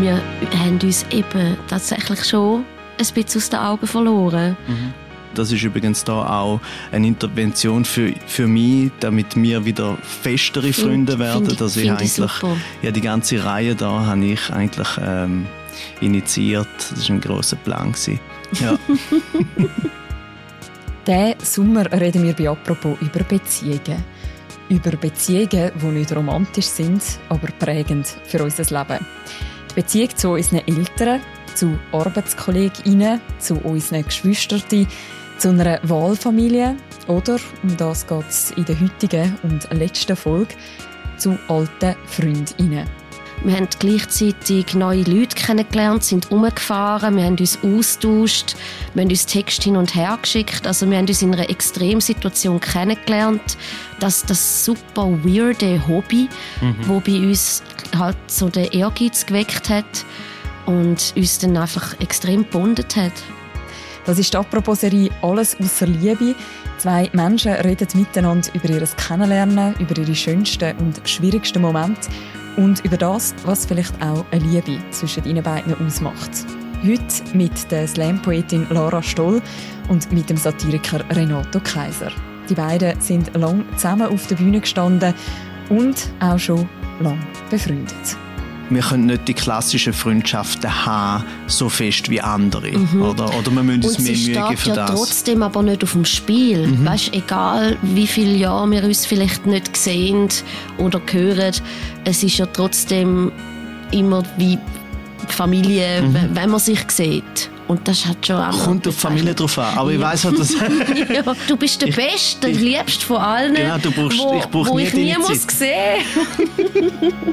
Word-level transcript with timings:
wir 0.00 0.22
haben 0.58 0.78
uns 0.82 1.04
eben 1.10 1.56
tatsächlich 1.68 2.24
schon 2.24 2.64
ein 2.98 3.06
bisschen 3.14 3.40
aus 3.40 3.50
den 3.50 3.58
Augen 3.58 3.86
verloren. 3.86 4.56
Mhm. 4.66 4.94
Das 5.34 5.52
ist 5.52 5.62
übrigens 5.62 6.02
da 6.02 6.40
auch 6.40 6.60
eine 6.90 7.06
Intervention 7.06 7.84
für, 7.84 8.12
für 8.26 8.48
mich, 8.48 8.90
damit 8.98 9.36
wir 9.36 9.64
wieder 9.64 9.96
festere 10.02 10.72
find, 10.72 10.88
Freunde 10.88 11.18
werden. 11.18 11.46
Find, 11.46 11.60
dass 11.60 11.76
ich 11.76 11.90
eigentlich, 11.90 12.18
ich 12.18 12.42
ja, 12.82 12.90
die 12.90 13.00
ganze 13.00 13.44
Reihe 13.44 13.74
da 13.74 14.06
habe 14.06 14.24
ich 14.24 14.50
eigentlich 14.50 14.88
ähm, 15.00 15.46
initiiert. 16.00 16.66
Das 16.90 17.08
war 17.08 17.16
ein 17.16 17.20
grosser 17.20 17.56
Plan. 17.56 17.94
Ja. 18.60 18.76
Diesen 21.06 21.34
Sommer 21.42 21.90
reden 21.92 22.24
wir 22.24 22.34
bei 22.34 22.48
«Apropos» 22.48 22.96
über 23.00 23.22
Beziehungen. 23.24 24.04
Über 24.68 24.90
Beziehungen, 24.92 25.70
die 25.80 25.86
nicht 25.86 26.14
romantisch 26.14 26.66
sind, 26.66 27.02
aber 27.28 27.48
prägend 27.58 28.06
für 28.26 28.42
unser 28.42 28.64
Leben. 28.64 29.04
Beziehung 29.74 30.16
zu 30.16 30.30
unseren 30.30 30.66
Eltern, 30.66 31.20
zu 31.54 31.78
ArbeitskollegInnen, 31.92 33.20
zu 33.38 33.56
unseren 33.56 34.04
Geschwistern, 34.04 34.62
zu 35.38 35.48
einer 35.48 35.80
Wahlfamilie 35.82 36.76
oder, 37.06 37.38
um 37.62 37.76
das 37.76 38.06
geht 38.06 38.28
es 38.28 38.50
in 38.52 38.64
der 38.64 38.80
heutigen 38.80 39.36
und 39.42 39.68
letzten 39.72 40.16
Folge, 40.16 40.54
zu 41.16 41.38
alten 41.48 41.96
FreundInnen. 42.06 42.86
Wir 43.42 43.56
haben 43.56 43.68
gleichzeitig 43.78 44.74
neue 44.74 45.02
Leute 45.02 45.34
kennengelernt, 45.34 46.04
sind 46.04 46.30
umgefahren, 46.30 47.16
wir 47.16 47.24
haben 47.24 47.38
uns 47.38 47.58
austauscht, 47.62 48.54
wir 48.92 49.02
haben 49.02 49.08
uns 49.08 49.24
Text 49.24 49.62
hin 49.62 49.76
und 49.76 49.94
her 49.94 50.18
geschickt. 50.20 50.66
Also 50.66 50.88
wir 50.90 50.98
haben 50.98 51.06
uns 51.06 51.22
in 51.22 51.32
einer 51.32 51.48
Extremsituation 51.48 52.60
kennengelernt. 52.60 53.56
Das, 53.98 54.26
das 54.26 54.66
super 54.66 55.08
weirde 55.24 55.88
Hobby, 55.88 56.28
mhm. 56.60 56.76
wo 56.82 57.00
bei 57.00 57.16
uns 57.16 57.62
halt 57.98 58.16
so 58.26 58.48
den 58.48 58.70
Ehrgeiz 58.72 59.26
geweckt 59.26 59.68
hat 59.68 60.04
und 60.66 61.12
uns 61.16 61.38
dann 61.38 61.56
einfach 61.56 61.98
extrem 62.00 62.42
gebondet 62.42 62.96
hat. 62.96 63.12
Das 64.06 64.18
ist 64.18 64.32
die 64.32 64.36
Apropos-Serie 64.38 65.10
«Alles 65.22 65.56
außer 65.60 65.86
Liebe». 65.86 66.34
Zwei 66.78 67.10
Menschen 67.12 67.52
reden 67.52 67.88
miteinander 67.94 68.48
über 68.54 68.70
ihr 68.70 68.86
Kennenlernen, 68.96 69.74
über 69.78 69.96
ihre 69.98 70.14
schönsten 70.14 70.76
und 70.78 71.00
schwierigsten 71.06 71.60
Momente 71.60 72.08
und 72.56 72.82
über 72.84 72.96
das, 72.96 73.34
was 73.44 73.66
vielleicht 73.66 73.94
auch 74.02 74.24
eine 74.30 74.44
Liebe 74.44 74.78
zwischen 74.90 75.24
ihnen 75.24 75.42
beiden 75.42 75.74
ausmacht. 75.86 76.30
Heute 76.82 77.36
mit 77.36 77.70
der 77.70 77.86
Slam-Poetin 77.86 78.66
Lara 78.70 79.02
Stoll 79.02 79.42
und 79.88 80.10
mit 80.12 80.30
dem 80.30 80.38
Satiriker 80.38 81.04
Renato 81.10 81.60
Kaiser. 81.60 82.10
Die 82.48 82.54
beiden 82.54 82.98
sind 83.00 83.36
lang 83.36 83.64
zusammen 83.76 84.08
auf 84.08 84.26
der 84.28 84.36
Bühne 84.36 84.60
gestanden 84.60 85.14
und 85.68 86.08
auch 86.20 86.38
schon 86.38 86.68
lang 87.00 87.18
befreundet 87.50 88.16
wir 88.70 88.82
können 88.82 89.06
nicht 89.06 89.26
die 89.28 89.34
klassischen 89.34 89.92
Freundschaften 89.92 90.86
haben, 90.86 91.24
so 91.46 91.68
fest 91.68 92.08
wie 92.08 92.20
andere. 92.20 92.70
Mhm. 92.70 93.02
Oder, 93.02 93.26
oder 93.36 93.50
wir 93.50 93.62
müssen 93.62 93.84
uns 93.84 93.98
mehr 93.98 94.16
Mühe 94.16 94.48
geben 94.48 94.56
für 94.56 94.68
ja 94.70 94.74
das. 94.74 94.90
trotzdem 94.92 95.42
aber 95.42 95.62
nicht 95.62 95.82
auf 95.82 95.92
dem 95.92 96.04
Spiel. 96.04 96.68
Mhm. 96.68 96.86
Weißt, 96.86 97.12
egal 97.12 97.76
wie 97.82 98.06
viele 98.06 98.34
Jahre 98.34 98.70
wir 98.70 98.84
uns 98.84 99.04
vielleicht 99.04 99.46
nicht 99.46 99.76
sehen 99.76 100.28
oder 100.78 101.00
hören, 101.10 101.54
es 102.04 102.22
ist 102.22 102.38
ja 102.38 102.46
trotzdem 102.46 103.32
immer 103.90 104.22
wie 104.38 104.58
Familie, 105.28 106.02
mhm. 106.02 106.30
wenn 106.32 106.50
man 106.50 106.60
sich 106.60 106.90
sieht. 106.90 107.49
Und 107.70 107.86
das 107.86 108.04
hat 108.04 108.26
schon 108.26 108.34
auch 108.34 108.64
Kommt 108.64 108.88
auf 108.88 108.96
die 108.96 109.00
Familie 109.00 109.32
drauf 109.32 109.56
an. 109.56 109.78
Aber 109.78 109.92
ich 109.92 110.00
weiß 110.00 110.24
halt, 110.24 110.40
dass... 110.40 110.54
ja, 110.58 111.22
du 111.46 111.56
bist 111.56 111.80
der 111.80 111.92
Beste, 111.92 112.50
der 112.50 112.60
Liebste 112.60 113.06
von 113.06 113.18
allen. 113.18 113.54
Genau, 113.54 113.78
du 113.78 113.92
brauchst, 113.92 114.18
wo, 114.18 114.36
ich 114.36 114.46
brauche 114.46 114.70
wo 114.70 114.76
nie 114.76 114.82
ich 114.82 114.92
nie 114.92 115.16
muss 115.16 115.46
sehen. 115.48 116.04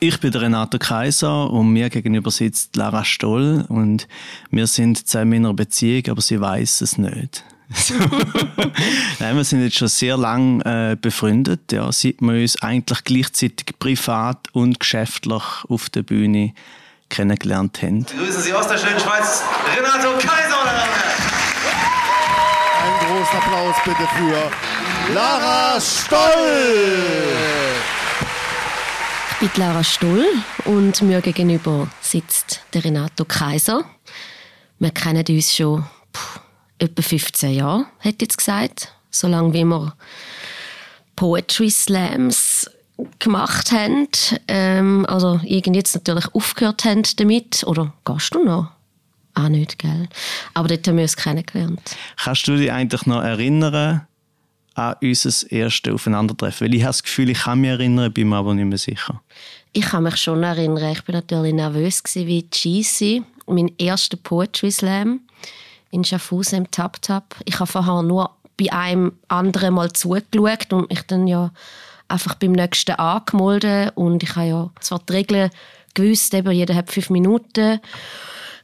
Ich 0.00 0.20
bin 0.20 0.34
Renato 0.34 0.78
Kaiser 0.78 1.50
und 1.50 1.72
mir 1.72 1.88
gegenüber 1.88 2.30
sitzt 2.30 2.76
Lara 2.76 3.04
Stoll 3.04 3.64
und 3.68 4.06
wir 4.50 4.66
sind 4.66 5.06
zusammen 5.06 5.32
in 5.32 5.46
einer 5.46 5.54
Beziehung, 5.54 6.02
aber 6.10 6.20
sie 6.20 6.38
weiß 6.38 6.82
es 6.82 6.98
nicht. 6.98 7.42
Nein, 9.18 9.36
wir 9.36 9.44
sind 9.44 9.62
jetzt 9.62 9.76
schon 9.76 9.88
sehr 9.88 10.16
lange 10.16 10.64
äh, 10.64 10.96
befreundet, 10.96 11.72
ja, 11.72 11.90
seit 11.92 12.20
wir 12.20 12.40
uns 12.40 12.60
eigentlich 12.62 13.04
gleichzeitig 13.04 13.78
privat 13.78 14.48
und 14.52 14.80
geschäftlich 14.80 15.42
auf 15.68 15.90
der 15.90 16.02
Bühne 16.02 16.54
kennengelernt 17.08 17.82
haben. 17.82 18.04
Grüßen 18.06 18.42
Sie 18.42 18.52
aus 18.52 18.68
der 18.68 18.78
schönen 18.78 18.98
Schweiz, 18.98 19.42
Renato 19.76 20.12
Kaiser. 20.18 20.64
Ein 22.84 23.06
großer 23.06 23.38
Applaus 23.38 23.76
bitte 23.84 24.08
für 24.16 25.14
Lara 25.14 25.80
Stoll. 25.80 26.20
Ich 29.40 29.50
bin 29.50 29.62
Lara 29.62 29.84
Stull 29.84 30.26
und 30.64 31.02
mir 31.02 31.20
gegenüber 31.20 31.88
sitzt 32.00 32.62
der 32.72 32.84
Renato 32.84 33.24
Kaiser. 33.24 33.84
Wir 34.78 34.90
kennen 34.90 35.24
uns 35.28 35.54
schon 35.54 35.84
etwa 36.78 37.02
15 37.02 37.54
Jahre, 37.54 37.86
ich 38.02 38.16
jetzt 38.20 38.38
gesagt. 38.38 38.92
So 39.10 39.28
lange 39.28 39.52
wie 39.54 39.64
wir 39.64 39.94
Poetry 41.16 41.70
Slams 41.70 42.70
gemacht 43.18 43.72
haben. 43.72 44.08
Ähm, 44.48 45.06
also 45.08 45.40
irgendwie 45.44 45.78
jetzt 45.78 45.94
natürlich 45.94 46.26
aufgehört 46.34 46.84
haben 46.84 47.02
damit. 47.16 47.64
Oder 47.64 47.92
gehst 48.04 48.34
du 48.34 48.44
noch? 48.44 48.70
Auch 49.34 49.48
nicht, 49.48 49.78
gell? 49.78 50.08
Aber 50.54 50.68
dort 50.68 50.86
haben 50.86 50.96
wir 50.96 51.02
uns 51.02 51.16
kennengelernt. 51.16 51.96
Kannst 52.22 52.46
du 52.46 52.56
dich 52.56 52.70
eigentlich 52.70 53.04
noch 53.06 53.22
erinnern, 53.22 54.06
an 54.74 54.96
unser 55.00 55.50
erstes 55.50 55.92
Aufeinandertreffen? 55.92 56.66
Weil 56.66 56.74
ich 56.74 56.82
habe 56.82 56.90
das 56.90 57.02
Gefühl, 57.02 57.30
ich 57.30 57.40
kann 57.40 57.60
mich 57.60 57.70
erinnern, 57.70 58.12
bin 58.12 58.28
mir 58.28 58.36
aber 58.36 58.54
nicht 58.54 58.66
mehr 58.66 58.78
sicher. 58.78 59.20
Ich 59.72 59.86
kann 59.86 60.04
mich 60.04 60.16
schon 60.16 60.42
erinnern. 60.44 60.92
Ich 60.92 61.02
bin 61.02 61.16
natürlich 61.16 61.52
nervös 61.52 62.02
wie 62.14 62.48
Cheesy. 62.48 63.24
Mein 63.46 63.72
erster 63.76 64.16
Poetry 64.16 64.70
Slam 64.70 65.20
in 65.94 66.04
Schaffhausen 66.04 66.58
im 66.58 66.70
Tap 66.70 67.00
Tap. 67.02 67.36
Ich 67.44 67.60
habe 67.60 67.70
vorher 67.70 68.02
nur 68.02 68.30
bei 68.58 68.72
einem 68.72 69.12
anderen 69.28 69.74
mal 69.74 69.92
zugeschaut 69.92 70.72
und 70.72 70.90
mich 70.90 71.02
dann 71.02 71.26
ja 71.26 71.52
einfach 72.08 72.34
beim 72.34 72.52
nächsten 72.52 72.92
angemeldet. 72.92 73.92
Und 73.94 74.22
ich 74.22 74.36
habe 74.36 74.46
ja 74.46 74.70
zwar 74.80 75.00
die 75.08 75.12
Regeln 75.12 75.50
gewusst, 75.94 76.34
eben 76.34 76.50
jeder 76.52 76.74
hat 76.74 76.90
fünf 76.90 77.10
Minuten 77.10 77.80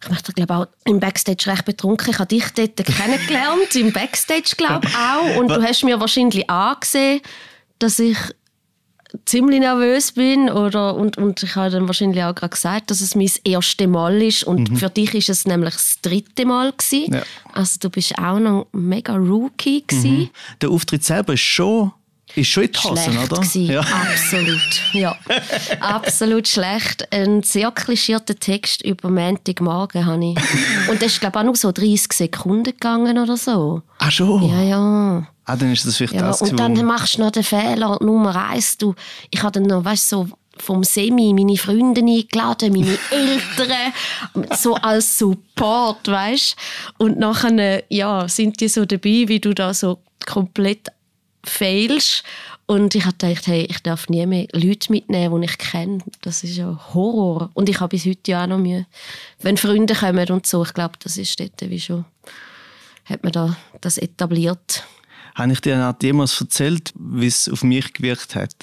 ich 0.02 0.08
möchte 0.08 0.32
glaube 0.32 0.54
auch 0.54 0.66
im 0.84 0.98
Backstage 0.98 1.44
recht 1.46 1.66
betrunken. 1.66 2.10
Ich 2.10 2.18
habe 2.18 2.28
dich 2.28 2.48
dort 2.54 2.76
kennengelernt, 2.86 3.74
im 3.74 3.92
Backstage 3.92 4.54
glaube 4.56 4.86
ich 4.86 4.94
auch. 4.96 5.36
Und 5.36 5.48
du 5.48 5.62
hast 5.62 5.84
mir 5.84 6.00
wahrscheinlich 6.00 6.48
angesehen, 6.48 7.20
dass 7.78 7.98
ich 7.98 8.16
ziemlich 9.24 9.60
nervös 9.60 10.12
bin 10.12 10.50
oder 10.50 10.94
und, 10.94 11.18
und 11.18 11.42
ich 11.42 11.56
habe 11.56 11.70
dann 11.70 11.86
wahrscheinlich 11.86 12.22
auch 12.22 12.34
gerade 12.34 12.50
gesagt, 12.50 12.90
dass 12.90 13.00
es 13.00 13.14
mein 13.14 13.30
erstes 13.44 13.86
Mal 13.86 14.22
ist 14.22 14.44
und 14.44 14.70
mhm. 14.70 14.76
für 14.76 14.90
dich 14.90 15.14
ist 15.14 15.28
es 15.28 15.46
nämlich 15.46 15.74
das 15.74 15.98
dritte 16.02 16.46
Mal 16.46 16.72
gewesen. 16.72 17.14
Ja. 17.14 17.22
Also 17.52 17.78
du 17.80 17.90
bist 17.90 18.16
auch 18.18 18.38
noch 18.38 18.66
mega 18.72 19.14
Rookie 19.16 19.84
gewesen. 19.86 20.18
Mhm. 20.18 20.30
Der 20.60 20.70
Auftritt 20.70 21.04
selber 21.04 21.34
ist 21.34 21.40
schon 21.40 21.92
ist 22.36 22.48
schon 22.48 22.64
in 22.64 22.72
die 22.72 22.78
schlecht 22.78 23.32
oder? 23.32 23.42
Ja. 23.54 23.80
Absolut, 23.80 24.80
ja. 24.92 25.16
Absolut 25.80 26.46
schlecht. 26.46 27.12
Ein 27.12 27.42
sehr 27.42 27.70
klischierter 27.72 28.36
Text 28.36 28.82
über 28.84 29.10
Montagmorgen 29.10 30.06
habe 30.06 30.24
ich. 30.24 30.88
Und 30.88 31.02
das 31.02 31.12
ist, 31.12 31.20
glaube 31.20 31.38
ich, 31.38 31.40
auch 31.40 31.44
nur 31.44 31.56
so 31.56 31.72
30 31.72 32.12
Sekunden 32.12 32.64
gegangen 32.64 33.18
oder 33.18 33.36
so. 33.36 33.82
Ach 34.02 34.10
schon? 34.10 34.42
Ja, 34.48 34.62
ja. 34.62 35.26
Ah, 35.44 35.56
dann 35.56 35.72
ist 35.72 35.84
das 35.84 35.98
vielleicht 35.98 36.14
ja, 36.14 36.22
das. 36.22 36.40
Und 36.40 36.58
dann 36.58 36.84
machst 36.84 37.18
du 37.18 37.20
noch 37.20 37.30
den 37.30 37.44
Fehler 37.44 37.98
Nummer 38.00 38.34
eins. 38.48 38.78
Du, 38.78 38.94
ich 39.30 39.42
habe 39.42 39.52
dann 39.52 39.64
noch, 39.64 39.84
weißt 39.84 40.08
so 40.08 40.26
vom 40.56 40.84
Semi 40.84 41.34
meine 41.34 41.58
Freunde 41.58 42.00
eingeladen, 42.00 42.72
meine 42.72 42.98
Eltern, 43.10 43.92
so 44.56 44.74
als 44.74 45.18
Support, 45.18 46.08
weißt 46.08 46.56
Und 46.96 47.18
nachher, 47.18 47.84
ja, 47.90 48.26
sind 48.26 48.60
die 48.60 48.68
so 48.68 48.86
dabei, 48.86 49.24
wie 49.28 49.40
du 49.40 49.52
da 49.52 49.74
so 49.74 49.98
komplett 50.26 50.88
failst. 51.44 52.22
Und 52.64 52.94
ich 52.94 53.04
habe 53.04 53.16
gedacht, 53.18 53.48
hey, 53.48 53.66
ich 53.68 53.80
darf 53.80 54.08
nie 54.08 54.24
mehr 54.24 54.46
Leute 54.52 54.92
mitnehmen, 54.92 55.42
die 55.42 55.46
ich 55.46 55.58
kenne. 55.58 55.98
Das 56.22 56.42
ist 56.42 56.56
ja 56.56 56.80
Horror. 56.94 57.50
Und 57.52 57.68
ich 57.68 57.80
habe 57.80 57.90
bis 57.90 58.06
heute 58.06 58.30
ja 58.30 58.44
auch 58.44 58.46
noch 58.46 58.58
Mühe. 58.58 58.86
Wenn 59.40 59.58
Freunde 59.58 59.94
kommen 59.94 60.30
und 60.30 60.46
so, 60.46 60.62
ich 60.62 60.72
glaube, 60.72 60.94
das 61.02 61.18
ist 61.18 61.38
dort 61.38 61.60
wie 61.60 61.80
schon, 61.80 62.06
hat 63.10 63.22
man 63.22 63.32
da 63.32 63.56
das 63.80 63.98
etabliert. 63.98 64.84
Habe 65.34 65.52
ich 65.52 65.60
dir 65.60 65.96
jemals 66.02 66.40
erzählt, 66.40 66.92
wie 66.98 67.26
es 67.26 67.48
auf 67.48 67.62
mich 67.62 67.92
gewirkt 67.92 68.34
hat? 68.34 68.54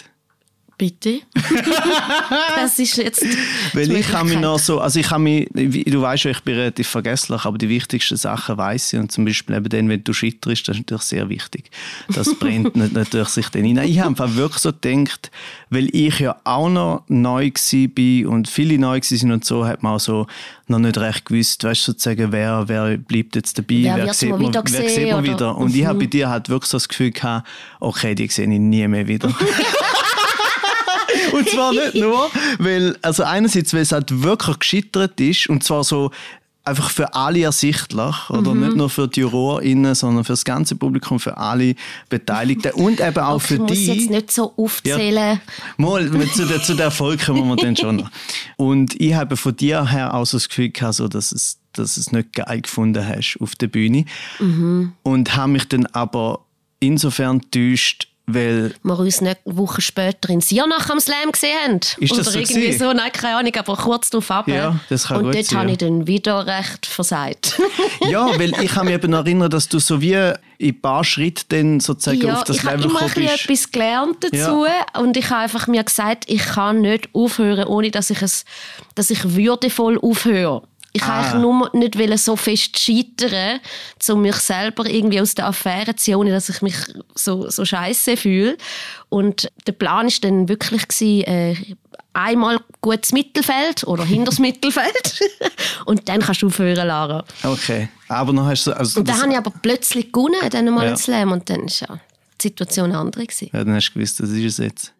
Bitte? 0.77 1.21
das 2.56 2.77
ist 2.77 2.97
jetzt. 2.97 3.25
Weil 3.74 3.91
ich 3.94 4.13
habe 4.13 4.29
mich 4.29 4.39
noch 4.39 4.59
so, 4.59 4.79
also 4.79 5.00
ich 5.00 5.09
habe 5.09 5.24
mich, 5.24 5.50
du 5.51 6.01
weißt 6.01 6.25
ja, 6.25 6.31
ich 6.31 6.41
bin 6.41 6.53
relativ 6.53 6.88
vergesslich, 6.88 7.45
aber 7.45 7.57
die 7.57 7.68
wichtigsten 7.68 8.15
Sachen 8.15 8.59
weiß 8.59 8.94
ich 8.94 9.00
und 9.00 9.12
zum 9.12 9.25
Beispiel 9.25 9.56
eben 9.56 9.69
dann, 9.69 9.89
wenn 9.89 10.03
du 10.03 10.13
schitterst, 10.13 10.68
das 10.68 10.75
ist 10.75 10.81
natürlich 10.81 11.01
sehr 11.01 11.29
wichtig. 11.29 11.71
Das 12.13 12.35
brennt 12.35 12.75
natürlich 12.75 13.29
sich 13.29 13.50
dann 13.50 13.63
hinein. 13.63 13.89
Ich 13.89 13.97
habe 13.97 14.09
einfach 14.09 14.35
wirklich 14.35 14.62
so 14.62 14.71
gedacht, 14.71 15.31
weil 15.71 15.89
ich 15.95 16.19
ja 16.19 16.35
auch 16.44 16.69
noch 16.69 17.03
neu 17.07 17.50
war 17.50 18.31
und 18.31 18.47
viele 18.47 18.77
neu 18.77 19.00
waren 19.00 19.31
und 19.31 19.45
so, 19.45 19.65
hat 19.65 19.81
man 19.81 19.95
auch 19.95 20.00
so 20.00 20.27
noch 20.68 20.80
nicht 20.80 20.97
recht 21.00 21.25
gewusst, 21.25 21.63
weißt 21.63 21.85
sozusagen, 21.85 22.31
wer, 22.31 22.65
wer 22.68 22.97
bleibt 22.97 23.35
jetzt 23.35 23.57
dabei, 23.57 23.81
wer, 23.83 23.97
wer 23.97 24.13
sieht 24.13 24.30
man, 24.30 24.41
wieder 24.41 24.63
wer 24.63 24.89
sieht 24.89 25.12
man 25.12 25.23
wieder. 25.23 25.57
Und 25.57 25.73
mhm. 25.73 25.80
ich 25.80 25.85
habe 25.88 26.00
bei 26.00 26.06
dir 26.06 26.30
halt 26.30 26.50
wirklich 26.50 26.69
so 26.69 26.77
das 26.77 26.88
Gefühl 26.88 27.12
gehabt, 27.12 27.47
okay, 27.80 28.13
die 28.13 28.27
sehe 28.27 28.45
ich 28.45 28.59
nie 28.59 28.88
mehr 28.88 29.07
wieder. 29.07 29.33
und 31.37 31.49
zwar 31.49 31.71
nicht 31.73 31.95
nur, 31.95 32.29
weil, 32.59 32.97
also 33.01 33.23
einerseits, 33.23 33.73
weil 33.73 33.81
es 33.81 33.91
halt 33.91 34.23
wirklich 34.23 34.59
gescheitert 34.59 35.19
ist 35.19 35.47
und 35.47 35.63
zwar 35.63 35.83
so 35.83 36.11
einfach 36.63 36.89
für 36.89 37.13
alle 37.13 37.43
ersichtlich, 37.43 38.29
oder 38.29 38.53
Mhm. 38.53 38.59
nicht 38.59 38.75
nur 38.75 38.89
für 38.89 39.07
die 39.07 39.21
JurorInnen, 39.21 39.95
sondern 39.95 40.25
für 40.25 40.33
das 40.33 40.43
ganze 40.43 40.75
Publikum, 40.75 41.17
für 41.17 41.37
alle 41.37 41.75
Beteiligten 42.09 42.73
und 42.73 42.99
eben 42.99 43.19
auch 43.19 43.39
für 43.39 43.53
ich 43.53 43.59
muss 43.61 43.71
die. 43.71 43.85
jetzt 43.85 44.09
nicht 44.09 44.31
so 44.33 44.53
aufzählen. 44.57 45.39
Mal, 45.77 46.11
zu 46.33 46.45
der, 46.45 46.61
zu 46.61 46.75
der 46.75 46.85
Erfolg 46.87 47.25
kommen 47.25 47.47
wir 47.47 47.55
dann 47.55 47.77
schon 47.77 47.95
noch. 47.97 48.09
Und 48.57 48.99
ich 48.99 49.13
habe 49.13 49.37
von 49.37 49.55
dir 49.55 49.89
her 49.89 50.13
auch 50.13 50.25
so 50.25 50.35
das 50.37 50.49
Gefühl 50.49 50.69
gehabt, 50.71 50.95
so, 50.95 51.07
dass 51.07 51.31
es 51.31 51.59
dass 51.73 51.95
es 51.95 52.11
nicht 52.11 52.33
geil 52.33 52.61
gefunden 52.61 53.07
hast 53.07 53.37
auf 53.39 53.53
der 53.55 53.67
Bühne. 53.67 54.05
Mhm. 54.39 54.93
Und 55.03 55.35
habe 55.35 55.51
mich 55.51 55.67
dann 55.69 55.85
aber 55.85 56.39
insofern 56.79 57.39
getäuscht, 57.39 58.07
weil 58.29 58.74
wir 58.83 59.00
uns 59.00 59.21
nicht 59.21 59.39
Wochen 59.45 59.79
später 59.79 60.29
in 60.29 60.41
Siernach 60.41 60.89
am 60.89 61.00
Slam 61.00 61.31
gesehen 61.31 61.56
haben. 61.63 61.79
Ist 61.97 62.12
das 62.12 62.12
Oder 62.12 62.24
so 62.24 62.39
irgendwie 62.39 62.59
gewesen? 62.59 62.79
so, 62.79 62.91
nein, 62.91 63.12
keine 63.13 63.38
Ahnung, 63.38 63.56
aber 63.56 63.77
kurz 63.77 64.09
darauf 64.09 64.29
ab. 64.29 64.47
Ja, 64.50 64.77
das 64.89 65.07
kann 65.07 65.25
Und 65.25 65.33
dort 65.33 65.51
habe 65.53 65.68
ja. 65.68 65.71
ich 65.71 65.77
dann 65.77 66.07
wieder 66.07 66.45
recht 66.45 66.85
versagt. 66.85 67.59
Ja, 68.09 68.27
weil 68.39 68.53
ich 68.62 68.71
kann 68.71 68.85
mich 68.85 68.95
eben 68.95 69.12
erinnern, 69.12 69.50
dass 69.50 69.68
du 69.68 69.79
so 69.79 70.01
wie 70.01 70.13
in 70.13 70.69
ein 70.69 70.81
paar 70.81 71.03
Schritte 71.03 71.44
dann 71.50 71.79
sozusagen 71.79 72.21
ja, 72.21 72.35
auf 72.35 72.44
das 72.45 72.57
ich 72.57 72.63
habe 72.63 72.77
Level 72.77 72.91
immer 72.91 73.01
ein 73.01 73.07
gekommen 73.07 73.25
bisschen 73.27 73.47
bist. 73.47 73.65
etwas 73.65 73.71
gelernt 73.71 74.18
dazu 74.21 74.65
und 75.00 75.18
ich 75.18 75.30
habe 75.30 75.41
einfach 75.41 75.68
mir 75.68 75.83
gesagt, 75.83 76.25
ich 76.27 76.44
kann 76.44 76.81
nicht 76.81 77.09
aufhören, 77.13 77.68
ohne 77.68 77.91
dass 77.91 78.09
ich, 78.09 78.21
es, 78.21 78.45
dass 78.95 79.09
ich 79.09 79.35
würdevoll 79.35 80.00
aufhöre. 80.00 80.63
Ich 80.97 81.03
Ah. 81.03 81.07
wollte 81.17 81.29
eigentlich 81.29 81.41
nur 81.41 81.69
nicht 81.73 81.97
wollen, 81.99 82.17
so 82.17 82.35
fest 82.35 82.79
scheitern, 82.79 83.59
um 84.09 84.21
mich 84.21 84.35
selber 84.38 84.85
irgendwie 84.85 85.21
aus 85.21 85.35
der 85.35 85.45
Affäre 85.47 85.95
zu 85.95 86.03
ziehen, 86.03 86.15
ohne 86.15 86.31
dass 86.31 86.49
ich 86.49 86.61
mich 86.61 86.75
so, 87.15 87.49
so 87.49 87.63
scheiße 87.65 88.17
fühle. 88.17 88.57
Und 89.09 89.49
der 89.67 89.73
Plan 89.73 90.07
war 90.07 90.13
dann 90.21 90.49
wirklich, 90.49 90.88
gewesen, 90.88 91.23
äh, 91.23 91.55
einmal 92.13 92.59
gutes 92.81 93.11
Mittelfeld 93.13 93.83
oder 93.85 94.03
hinters 94.03 94.39
Mittelfeld 94.47 95.19
und 95.85 96.09
dann 96.09 96.19
kannst 96.21 96.41
du 96.41 96.47
aufhören, 96.47 96.88
Lara. 96.88 97.23
Okay, 97.44 97.89
aber 98.07 98.33
noch 98.33 98.47
hast 98.47 98.65
du... 98.65 98.71
Also 98.71 98.99
Und 99.01 99.07
dann 99.09 99.21
habe 99.21 99.31
ich 99.33 99.38
aber 99.38 99.51
plötzlich 99.61 100.11
gewonnen, 100.11 100.49
dann 100.49 100.65
mal 100.73 100.81
Ja. 100.81 100.88
einen 100.89 100.97
Slam 100.97 101.31
und 101.31 101.47
dann 101.49 101.61
war 101.67 101.89
ja 101.89 101.99
die 102.41 102.47
Situation 102.47 102.85
eine 102.91 102.97
andere. 102.97 103.23
Gewesen. 103.25 103.49
ja, 103.53 103.63
dann 103.63 103.75
hast 103.75 103.89
du 103.89 103.94
gewusst, 103.94 104.19
das 104.19 104.29
ist 104.29 104.44
es 104.45 104.57
jetzt. 104.57 104.94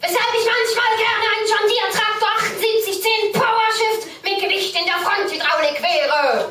Weshalb 0.00 0.32
ich 0.38 0.44
manchmal 0.44 0.92
gerne 0.98 1.26
ein 1.34 1.44
John 1.48 1.66
Deere 1.70 1.90
Traktor 1.94 2.34
7810 2.60 3.32
Powershift 3.32 4.02
mit 4.26 4.36
Gewicht 4.42 4.74
in 4.76 4.84
der 4.90 4.98
Fronthydraulik 5.06 5.78
wäre. 5.80 6.50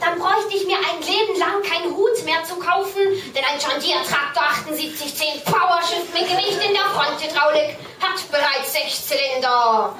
Dann 0.00 0.18
bräuchte 0.18 0.52
ich 0.56 0.66
mir 0.66 0.76
ein 0.78 0.98
Leben 1.06 1.38
lang 1.38 1.62
keinen 1.62 1.94
Hut 1.94 2.18
mehr 2.24 2.42
zu 2.44 2.56
kaufen, 2.56 3.02
denn 3.34 3.44
ein 3.46 3.58
John 3.62 3.78
Deere 3.80 4.02
Traktor 4.02 4.50
7810 4.66 5.44
Powershift 5.46 6.10
mit 6.12 6.26
Gewicht 6.28 6.58
in 6.66 6.74
der 6.74 6.88
Fronthydraulik 6.92 7.78
hat 8.02 8.18
bereits 8.30 8.72
sechs 8.74 9.06
Zylinder. 9.06 9.94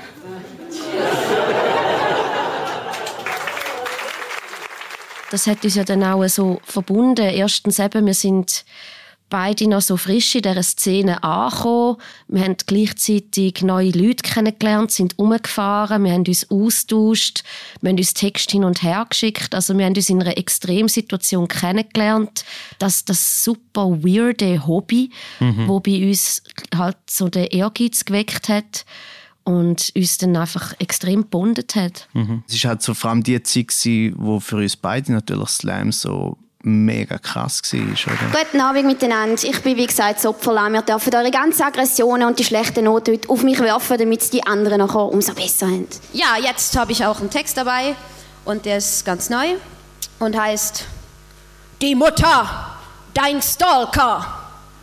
Das 5.33 5.47
hat 5.47 5.65
uns 5.65 5.75
ja 5.75 5.85
dann 5.85 6.05
auch 6.05 6.27
so 6.29 6.61
verbunden. 6.65 7.25
Erstens 7.25 7.79
eben, 7.79 8.05
wir 8.05 8.15
sind 8.15 8.65
beide 9.31 9.67
noch 9.67 9.81
so 9.81 9.97
frisch 9.97 10.35
in 10.35 10.43
dieser 10.43 10.63
Szene 10.63 11.25
angekommen. 11.25 11.97
Wir 12.29 12.43
haben 12.45 12.57
gleichzeitig 12.67 13.63
neue 13.63 13.91
Leute 13.93 14.23
kennengelernt, 14.23 14.93
sind 14.93 15.19
umgefahren, 15.19 16.05
wir 16.05 16.13
haben 16.13 16.27
uns 16.27 16.51
austauscht, 16.51 17.45
wir 17.81 17.89
haben 17.89 17.97
uns 17.97 18.13
Text 18.13 18.51
hin 18.51 18.63
und 18.63 18.83
her 18.83 19.07
geschickt. 19.09 19.55
Also 19.55 19.77
wir 19.79 19.87
haben 19.87 19.97
uns 19.97 20.11
in 20.11 20.21
einer 20.21 20.37
Extremsituation 20.37 21.49
kennengelernt. 21.49 22.45
Das, 22.79 23.07
das 23.07 23.43
super 23.43 24.03
weirde 24.05 24.67
Hobby, 24.67 25.09
wo 25.67 25.81
bei 25.81 26.07
uns 26.07 26.43
halt 26.77 26.99
so 27.09 27.31
den 27.31 27.47
Ehrgeiz 27.47 28.05
geweckt 28.05 28.51
hat 28.51 28.85
und 29.45 29.93
uns 29.97 30.19
dann 30.19 30.37
einfach 30.37 30.75
extrem 30.79 31.23
gebondet 31.23 31.75
hat. 31.75 32.09
Es 32.49 32.63
war 32.65 32.71
halt 32.71 32.83
so 32.83 32.95
vor 32.95 33.11
allem 33.11 33.23
die 33.23 33.43
Zeit, 33.43 33.69
gewesen, 33.69 34.15
wo 34.19 34.41
für 34.41 34.57
uns 34.57 34.77
beide 34.77 35.13
natürlich 35.13 35.49
Slam 35.49 35.93
so 35.93 36.37
mega 36.65 37.19
krass 37.19 37.61
war, 37.73 37.81
oder? 37.81 38.39
Guten 38.45 38.61
Abend 38.61 38.87
miteinander. 38.87 39.43
Ich 39.43 39.61
bin 39.63 39.77
wie 39.77 39.87
gesagt 39.87 40.19
das 40.19 40.27
Opferlamm. 40.27 40.75
Ihr 40.77 40.83
dürft 40.83 41.13
eure 41.13 41.31
ganzen 41.33 41.63
Aggressionen 41.63 42.29
und 42.29 42.39
die 42.39 42.45
schlechten 42.45 42.85
Noten 42.85 43.15
heute 43.15 43.29
auf 43.31 43.43
mich 43.43 43.59
werfen, 43.59 43.99
damit 43.99 44.21
es 44.23 44.31
die 44.31 44.47
anderen 44.47 44.79
nachher 44.79 45.07
umso 45.07 45.35
besser 45.35 45.67
haben. 45.67 45.89
Ja, 46.13 46.37
jetzt 46.41 46.77
habe 46.79 46.93
ich 46.93 47.05
auch 47.05 47.19
einen 47.21 47.31
Text 47.31 47.57
dabei 47.57 47.97
und 48.45 48.65
der 48.65 48.77
ist 48.77 49.05
ganz 49.05 49.29
neu 49.29 49.57
und 50.21 50.39
heißt 50.39 50.85
Die 51.81 51.97
Mutter, 51.97 52.77
dein 53.13 53.43
Stalker. 53.43 54.25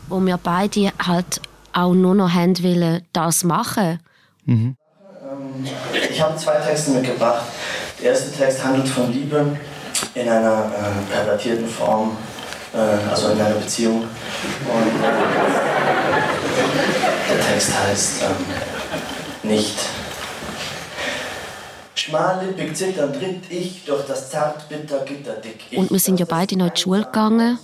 wo 0.10 0.20
wir 0.20 0.38
beide 0.38 0.92
halt 1.02 1.40
auch 1.72 1.94
nur 1.94 2.16
noch 2.16 2.34
haben 2.34 2.62
wollen, 2.62 3.06
das 3.14 3.44
machen. 3.46 4.00
Ich 6.10 6.22
habe 6.22 6.36
zwei 6.38 6.56
Texte 6.56 6.92
mitgebracht. 6.92 7.44
Der 8.02 8.12
erste 8.12 8.32
Text 8.32 8.64
handelt 8.64 8.88
von 8.88 9.12
Liebe 9.12 9.58
in 10.16 10.30
einer 10.30 10.72
äh, 10.72 11.14
pervertierten 11.14 11.68
Form, 11.68 12.18
äh, 12.74 13.10
also 13.10 13.30
in 13.30 13.42
einer 13.42 13.56
Beziehung. 13.56 14.02
Und 14.02 15.02
der 17.30 17.40
Text 17.52 17.72
heißt 17.80 18.24
ähm, 18.24 19.50
nicht. 19.50 19.78
Schmallippig 21.96 22.76
zitternd 22.76 23.16
tritt 23.20 23.52
ich 23.52 23.86
durch 23.86 24.06
das 24.06 24.32
zartbitter 24.32 25.00
Gitterdick. 25.06 25.66
Und 25.76 25.92
wir 25.92 26.00
sind 26.00 26.20
ja 26.20 26.26
beide 26.28 26.58
noch 26.58 26.68
in 26.68 26.74
die 26.74 26.82
Schule 26.82 27.04
gegangen. 27.04 27.60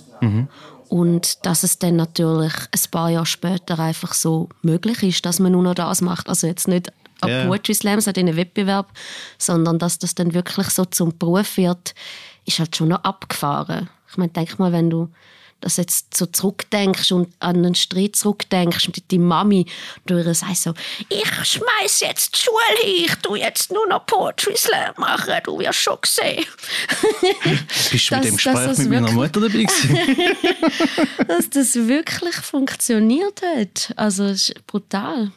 Und 0.88 1.44
dass 1.44 1.62
es 1.62 1.78
dann 1.78 1.96
natürlich 1.96 2.52
ein 2.52 2.90
paar 2.90 3.10
Jahre 3.10 3.26
später 3.26 3.78
einfach 3.78 4.14
so 4.14 4.48
möglich 4.62 5.02
ist, 5.02 5.26
dass 5.26 5.40
man 5.40 5.52
nur 5.52 5.62
noch 5.62 5.74
das 5.74 6.00
macht. 6.00 6.28
Also 6.28 6.46
jetzt 6.46 6.68
nicht 6.68 6.92
an 7.20 7.30
Ja. 7.30 7.46
Poetry 7.46 7.74
Slams, 7.74 8.06
an 8.06 8.14
diesen 8.14 8.36
Wettbewerb, 8.36 8.92
sondern 9.38 9.78
dass 9.78 9.98
das 9.98 10.14
dann 10.14 10.34
wirklich 10.34 10.68
so 10.70 10.84
zum 10.84 11.16
Beruf 11.18 11.56
wird, 11.56 11.94
ist 12.44 12.58
halt 12.58 12.76
schon 12.76 12.88
noch 12.88 13.02
abgefahren. 13.02 13.88
Ich 14.08 14.16
meine, 14.16 14.30
denk 14.30 14.58
mal, 14.58 14.72
wenn 14.72 14.90
du 14.90 15.08
das 15.60 15.76
jetzt 15.78 16.16
so 16.16 16.26
zurückdenkst 16.26 17.12
und 17.12 17.32
an 17.40 17.56
einen 17.56 17.74
Streit 17.74 18.14
zurückdenkst 18.16 18.88
mit 18.88 19.10
deiner 19.10 19.22
Mami, 19.24 19.66
du 20.06 20.18
ihr 20.18 20.34
sagst 20.34 20.62
so, 20.64 20.74
ich 21.08 21.26
schmeiß 21.44 22.00
jetzt 22.00 22.34
die 22.36 22.40
Schule 22.42 22.82
hin, 22.82 23.04
ich 23.06 23.14
tu 23.16 23.34
jetzt 23.36 23.72
nur 23.72 23.86
noch 23.88 24.06
Poetry 24.06 24.56
Slam 24.56 24.94
machen, 24.98 25.34
du 25.44 25.58
wirst 25.58 25.78
schon 25.80 25.98
sehen. 26.04 26.44
Bist 27.90 28.10
du 28.10 28.14
Das- 28.14 28.24
mit 28.24 28.24
dem 28.24 28.34
das 28.36 28.44
Gespräch 28.44 28.70
ist 28.70 28.78
mit 28.78 28.90
meiner 28.90 29.12
Mutter 29.12 29.40
dabei 29.40 29.64
gewesen? 29.64 30.36
dass 31.28 31.50
das 31.50 31.74
wirklich 31.74 32.36
funktioniert 32.36 33.42
hat. 33.42 33.92
Also 33.96 34.24
es 34.24 34.50
ist 34.50 34.66
brutal. 34.66 35.32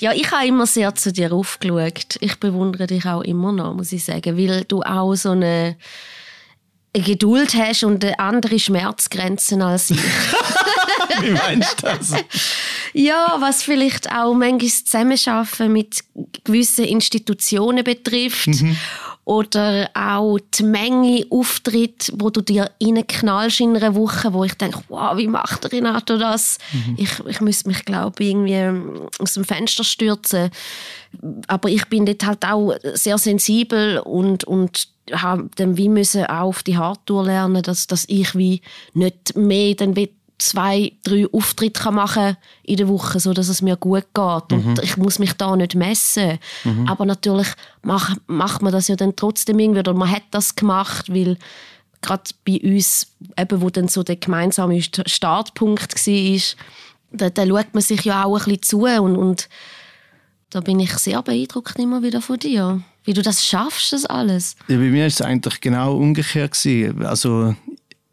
Ja, 0.00 0.12
ich 0.12 0.30
habe 0.30 0.46
immer 0.46 0.66
sehr 0.66 0.94
zu 0.94 1.12
dir 1.12 1.32
aufgeschaut. 1.32 2.16
Ich 2.20 2.40
bewundere 2.40 2.86
dich 2.86 3.04
auch 3.06 3.22
immer 3.22 3.52
noch, 3.52 3.74
muss 3.74 3.92
ich 3.92 4.04
sagen, 4.04 4.36
weil 4.36 4.64
du 4.64 4.82
auch 4.82 5.14
so 5.14 5.30
eine 5.30 5.76
Geduld 6.92 7.54
hast 7.54 7.84
und 7.84 8.04
andere 8.18 8.58
Schmerzgrenzen 8.58 9.62
als 9.62 9.90
ich. 9.90 10.00
Wie 11.20 11.30
meinst 11.30 11.82
du 11.82 11.86
das? 11.86 12.14
Ja, 12.92 13.36
was 13.38 13.62
vielleicht 13.62 14.10
auch 14.10 14.34
manchmal 14.34 14.58
das 14.58 14.84
Zusammenarbeiten 14.84 15.72
mit 15.72 16.02
gewissen 16.44 16.86
Institutionen 16.86 17.84
betrifft. 17.84 18.48
Oder 19.24 19.90
auch 19.94 20.38
die 20.54 20.62
Menge 20.62 21.24
Auftritt, 21.30 22.12
wo 22.16 22.30
du 22.30 22.40
dir 22.40 22.70
reinknallst 22.82 23.60
in 23.60 23.76
einer 23.76 23.94
Woche, 23.94 24.32
wo 24.32 24.44
ich 24.44 24.54
denke, 24.54 24.80
wow, 24.88 25.16
wie 25.16 25.28
macht 25.28 25.62
der 25.62 25.72
Renato 25.72 26.18
das? 26.18 26.58
Ich, 26.96 27.10
ich 27.26 27.40
müsste 27.40 27.68
mich, 27.68 27.84
glaube 27.84 28.24
ich, 28.24 28.30
irgendwie 28.30 29.00
aus 29.20 29.34
dem 29.34 29.44
Fenster 29.44 29.84
stürzen. 29.84 30.50
Aber 31.46 31.68
ich 31.68 31.86
bin 31.86 32.06
dort 32.06 32.26
halt 32.26 32.44
auch 32.44 32.74
sehr 32.94 33.18
sensibel 33.18 33.98
und, 33.98 34.44
und 34.44 34.88
habe 35.12 35.48
dann 35.56 35.76
wie 35.76 35.88
müssen 35.88 36.24
auch 36.26 36.48
auf 36.48 36.62
die 36.62 36.78
Hardtour 36.78 37.24
lernen, 37.24 37.62
dass, 37.62 37.86
dass 37.86 38.04
ich 38.08 38.34
wie 38.34 38.62
nicht 38.94 39.36
mehr 39.36 39.74
dann 39.74 39.96
wie 39.96 40.10
zwei, 40.40 40.92
drei 41.02 41.26
Auftritte 41.32 41.82
kann 41.82 41.94
machen 41.94 42.36
in 42.62 42.76
der 42.76 42.88
Woche, 42.88 43.20
so 43.20 43.32
dass 43.32 43.48
es 43.48 43.62
mir 43.62 43.76
gut 43.76 44.06
geht. 44.14 44.52
Und 44.52 44.78
ich 44.82 44.96
muss 44.96 45.18
mich 45.18 45.34
da 45.34 45.54
nicht 45.56 45.74
messen. 45.74 46.38
Aber 46.86 47.04
natürlich 47.04 47.48
mach, 47.82 48.16
macht 48.26 48.62
man 48.62 48.72
das 48.72 48.88
ja 48.88 48.96
dann 48.96 49.14
trotzdem 49.16 49.58
irgendwie, 49.58 49.80
oder 49.80 49.94
man 49.94 50.10
hat 50.10 50.22
das 50.30 50.56
gemacht, 50.56 51.12
weil 51.12 51.36
gerade 52.02 52.22
bei 52.46 52.58
uns, 52.62 53.06
eben, 53.38 53.60
wo 53.60 53.68
dann 53.70 53.88
so 53.88 54.02
der 54.02 54.16
gemeinsame 54.16 54.76
St- 54.78 55.08
Startpunkt 55.08 55.94
war, 56.06 56.40
da, 57.12 57.28
da 57.30 57.46
schaut 57.46 57.74
man 57.74 57.82
sich 57.82 58.04
ja 58.04 58.24
auch 58.24 58.38
ein 58.38 58.44
bisschen 58.44 58.62
zu 58.62 58.78
und, 58.84 59.16
und 59.16 59.48
da 60.50 60.60
bin 60.60 60.80
ich 60.80 60.92
sehr 60.94 61.22
beeindruckt 61.22 61.78
immer 61.78 62.02
wieder 62.02 62.22
von 62.22 62.38
dir. 62.38 62.80
Wie 63.04 63.12
du 63.12 63.22
das 63.22 63.44
schaffst, 63.46 63.92
das 63.92 64.04
alles. 64.06 64.56
Ja, 64.68 64.76
bei 64.76 64.84
mir 64.84 65.00
war 65.02 65.06
es 65.06 65.22
eigentlich 65.22 65.60
genau 65.60 65.96
umgekehrt. 65.96 66.52
Gewesen. 66.52 67.04
Also, 67.04 67.54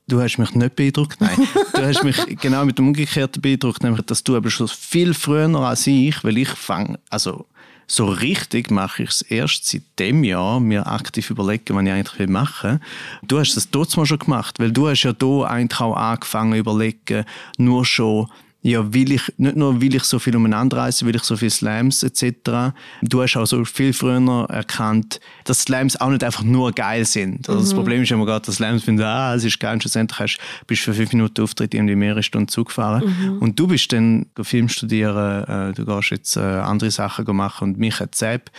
Du 0.10 0.22
hast 0.22 0.38
mich 0.38 0.56
nicht 0.56 0.76
beeindruckt, 0.78 1.20
nein. 1.20 1.36
du 1.74 1.82
hast 1.86 2.04
mich 2.04 2.16
genau 2.40 2.64
mit 2.64 2.78
dem 2.78 2.88
Umgekehrten 2.88 3.42
beeindruckt, 3.42 3.84
nämlich, 3.84 4.06
dass 4.06 4.24
du 4.24 4.38
aber 4.38 4.50
schon 4.50 4.70
viel 4.70 5.14
früher 5.14 5.54
als 5.56 5.86
ich, 5.86 6.24
weil 6.24 6.38
ich 6.38 6.48
fange, 6.48 6.98
also 7.10 7.46
so 7.88 8.06
richtig 8.06 8.72
mache 8.72 9.04
ich 9.04 9.10
es 9.10 9.22
erst 9.22 9.66
seit 9.66 9.82
dem 10.00 10.24
Jahr, 10.24 10.62
mir 10.62 10.88
aktiv 10.88 11.30
überlegen, 11.30 11.76
was 11.76 11.84
ich 11.84 11.92
eigentlich 11.92 12.30
machen 12.30 12.72
will. 12.72 12.80
Du 13.28 13.40
hast 13.40 13.56
das 13.58 13.70
dort 13.70 13.96
mal 13.98 14.06
schon 14.06 14.20
gemacht, 14.20 14.60
weil 14.60 14.72
du 14.72 14.88
hast 14.88 15.04
ja 15.04 15.12
da 15.12 15.44
eigentlich 15.44 15.82
auch 15.82 15.96
angefangen 15.96 16.58
überlegen, 16.58 17.26
nur 17.58 17.86
schon 17.86 18.28
ja, 18.68 18.94
will 18.94 19.14
ich, 19.14 19.22
nicht 19.38 19.56
nur 19.56 19.80
will 19.80 19.96
ich 19.96 20.04
so 20.04 20.20
viel 20.20 20.36
umeinander 20.36 20.78
reisen, 20.78 21.08
will 21.08 21.16
ich 21.16 21.24
so 21.24 21.38
viel 21.38 21.50
Slams 21.50 22.04
etc. 22.04 22.74
Du 23.02 23.22
hast 23.22 23.38
auch 23.38 23.46
so 23.46 23.64
viel 23.64 23.94
früher 23.94 24.46
erkannt, 24.50 25.22
dass 25.46 25.62
Slams 25.62 25.96
auch 26.02 26.10
nicht 26.10 26.22
einfach 26.22 26.44
nur 26.44 26.74
geil 26.74 27.06
sind. 27.06 27.48
Also 27.48 27.62
mhm. 27.62 27.64
Das 27.64 27.74
Problem 27.74 28.02
ist 28.04 28.12
immer 28.12 28.26
gerade, 28.26 28.46
dass 28.46 28.56
Slams 28.56 28.84
finden, 28.84 29.04
ah, 29.04 29.34
es 29.36 29.46
ist 29.46 29.58
geil 29.62 29.74
und 29.74 29.82
schlussendlich 29.82 30.20
hast, 30.20 30.40
bist 30.68 30.82
du 30.82 30.92
für 30.92 30.96
fünf 30.96 31.14
Minuten 31.14 31.42
Auftritt 31.42 31.74
irgendwie 31.74 31.96
mehrere 31.96 32.24
Stunden 32.24 32.50
zugefahren. 32.50 33.04
Mhm. 33.06 33.38
Und 33.38 33.58
du 33.58 33.68
bist 33.68 33.94
dann 33.94 34.26
Film 34.42 34.68
studieren, 34.68 35.44
äh, 35.46 35.74
du 35.74 35.86
gehst 35.86 36.10
jetzt 36.10 36.36
äh, 36.36 36.42
andere 36.42 36.92
Sachen 36.92 37.34
machen 37.38 37.70
und 37.70 37.78
mich 37.78 38.02
hat 38.02 38.16
Sepp 38.16 38.52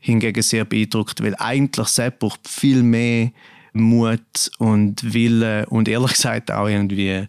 hingegen 0.00 0.42
sehr 0.42 0.64
beeindruckt, 0.64 1.22
weil 1.22 1.36
eigentlich 1.38 1.86
Sepp 1.86 2.18
braucht 2.18 2.48
viel 2.48 2.82
mehr 2.82 3.30
Mut 3.72 4.50
und 4.58 5.14
Wille 5.14 5.66
und 5.66 5.88
ehrlich 5.88 6.14
gesagt 6.14 6.50
auch 6.50 6.68
irgendwie 6.68 7.28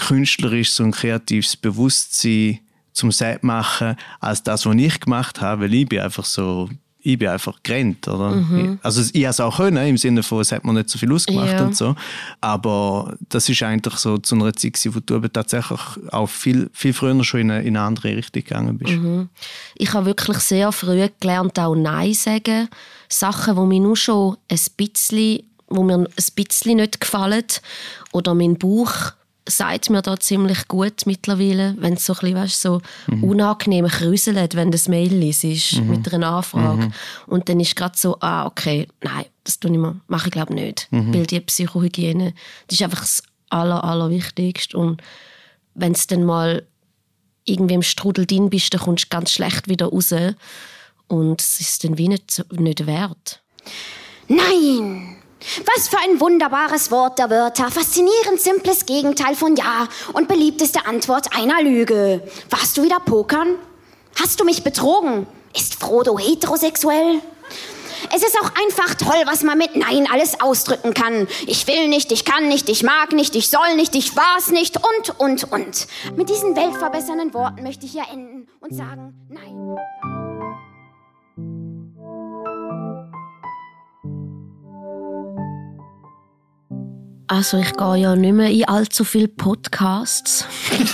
künstlerisches 0.00 0.80
und 0.80 0.92
kreatives 0.92 1.56
Bewusstsein 1.56 2.60
zum 2.92 3.12
Set 3.12 3.44
machen, 3.44 3.96
als 4.18 4.42
das, 4.42 4.66
was 4.66 4.76
ich 4.76 5.00
gemacht 5.00 5.40
habe, 5.40 5.62
weil 5.62 5.74
ich 5.74 5.88
bin 5.88 6.00
einfach 6.00 6.24
so 6.24 6.68
ich 7.02 7.18
bin 7.18 7.28
einfach 7.28 7.62
gerannt, 7.62 8.06
oder? 8.08 8.30
Mhm. 8.30 8.78
Also 8.82 9.00
ich 9.12 9.24
habe 9.24 9.30
es 9.30 9.40
auch 9.40 9.56
können, 9.56 9.86
im 9.86 9.96
Sinne 9.96 10.22
von, 10.22 10.40
es 10.40 10.52
hat 10.52 10.64
mir 10.64 10.72
nicht 10.72 10.90
so 10.90 10.98
viel 10.98 11.12
ausgemacht 11.12 11.52
ja. 11.52 11.64
und 11.64 11.76
so. 11.76 11.94
Aber 12.40 13.16
das 13.28 13.48
ist 13.48 13.62
eigentlich 13.62 13.94
so 13.94 14.18
zu 14.18 14.34
einer 14.34 14.52
Zeit, 14.52 14.78
wo 14.90 15.00
du 15.00 15.20
tatsächlich 15.28 15.80
auch 16.10 16.28
viel, 16.28 16.70
viel 16.72 16.92
früher 16.92 17.24
schon 17.24 17.40
in 17.40 17.50
eine, 17.50 17.62
in 17.62 17.76
eine 17.76 17.86
andere 17.86 18.16
Richtung 18.16 18.44
gegangen 18.44 18.78
bist. 18.78 18.92
Mhm. 18.92 19.28
Ich 19.76 19.92
habe 19.94 20.06
wirklich 20.06 20.38
sehr 20.38 20.70
früh 20.72 21.08
gelernt, 21.20 21.58
auch 21.58 21.74
Nein 21.74 22.14
sagen. 22.14 22.68
Sachen, 23.08 23.56
die 23.56 23.62
mir 23.62 23.80
nur 23.80 23.96
schon 23.96 24.36
ein 24.48 24.60
bisschen, 24.76 25.42
wo 25.68 25.82
mir 25.82 25.98
ein 25.98 26.06
bisschen 26.34 26.76
nicht 26.76 27.00
gefallen 27.00 27.46
oder 28.12 28.34
mein 28.34 28.58
Bauch 28.58 29.12
sagt 29.50 29.90
mir 29.90 30.02
da 30.02 30.18
ziemlich 30.18 30.68
gut 30.68 31.06
mittlerweile, 31.06 31.74
wenn 31.78 31.94
es 31.94 32.06
so 32.06 32.14
ein 32.14 32.18
bisschen, 32.20 32.36
weißt, 32.36 32.60
so 32.62 32.80
mhm. 33.06 33.24
unangenehm 33.24 33.86
krüselt, 33.86 34.54
wenn 34.54 34.70
das 34.70 34.88
Mail 34.88 35.12
liest 35.12 35.76
mhm. 35.76 35.90
mit 35.90 36.12
einer 36.12 36.28
Anfrage. 36.28 36.86
Mhm. 36.86 36.92
Und 37.26 37.48
dann 37.48 37.60
ist 37.60 37.76
gerade 37.76 37.96
so, 37.96 38.16
ah, 38.20 38.46
okay, 38.46 38.88
nein, 39.02 39.26
das 39.44 39.60
tue 39.60 39.72
ich 39.72 39.78
mal, 39.78 39.96
mache 40.08 40.28
ich 40.28 40.32
glaube 40.32 40.54
nicht. 40.54 40.88
Mhm. 40.90 41.14
Weil 41.14 41.26
die 41.26 41.40
Psychohygiene, 41.40 42.34
das 42.66 42.78
ist 42.78 42.82
einfach 42.82 43.00
das 43.00 43.22
Aller, 43.50 43.84
Allerwichtigste. 43.84 44.76
Und 44.78 45.02
wenn 45.74 45.92
es 45.92 46.06
dann 46.06 46.24
mal 46.24 46.66
irgendwie 47.44 47.74
im 47.74 47.82
Strudel 47.82 48.26
drin 48.26 48.50
bist, 48.50 48.72
dann 48.72 48.80
kommst 48.80 49.04
du 49.04 49.08
ganz 49.08 49.32
schlecht 49.32 49.68
wieder 49.68 49.86
raus. 49.86 50.14
Und 51.08 51.40
es 51.40 51.60
ist 51.60 51.84
dann 51.84 51.98
wie 51.98 52.08
nicht, 52.08 52.44
nicht 52.52 52.86
wert. 52.86 53.42
Nein! 54.28 55.19
Was 55.74 55.88
für 55.88 55.98
ein 55.98 56.20
wunderbares 56.20 56.90
Wort 56.90 57.18
der 57.18 57.30
Wörter, 57.30 57.70
faszinierend 57.70 58.40
simples 58.40 58.84
Gegenteil 58.84 59.34
von 59.34 59.56
Ja 59.56 59.88
und 60.12 60.28
beliebteste 60.28 60.86
Antwort 60.86 61.34
einer 61.36 61.62
Lüge. 61.62 62.22
Warst 62.50 62.76
du 62.76 62.82
wieder 62.82 63.00
pokern? 63.00 63.56
Hast 64.20 64.38
du 64.40 64.44
mich 64.44 64.62
betrogen? 64.62 65.26
Ist 65.56 65.76
Frodo 65.76 66.18
heterosexuell? 66.18 67.20
Es 68.14 68.22
ist 68.22 68.36
auch 68.40 68.50
einfach 68.60 68.94
toll, 68.94 69.22
was 69.26 69.42
man 69.42 69.58
mit 69.58 69.76
Nein 69.76 70.08
alles 70.10 70.40
ausdrücken 70.40 70.94
kann. 70.94 71.28
Ich 71.46 71.66
will 71.66 71.88
nicht, 71.88 72.12
ich 72.12 72.24
kann 72.24 72.48
nicht, 72.48 72.68
ich 72.68 72.82
mag 72.82 73.12
nicht, 73.12 73.36
ich 73.36 73.48
soll 73.50 73.76
nicht, 73.76 73.94
ich 73.94 74.16
war's 74.16 74.50
nicht 74.50 74.76
und, 74.76 75.20
und, 75.20 75.52
und. 75.52 75.86
Mit 76.16 76.28
diesen 76.28 76.56
weltverbessernden 76.56 77.32
Worten 77.34 77.62
möchte 77.62 77.86
ich 77.86 77.92
hier 77.92 78.04
enden 78.10 78.48
und 78.60 78.74
sagen 78.74 79.14
Nein. 79.28 80.19
Also 87.30 87.58
ich 87.58 87.72
gehe 87.74 87.96
ja 87.96 88.16
nicht 88.16 88.32
mehr 88.32 88.50
in 88.50 88.64
allzu 88.64 89.04
viele 89.04 89.28
Podcasts. 89.28 90.44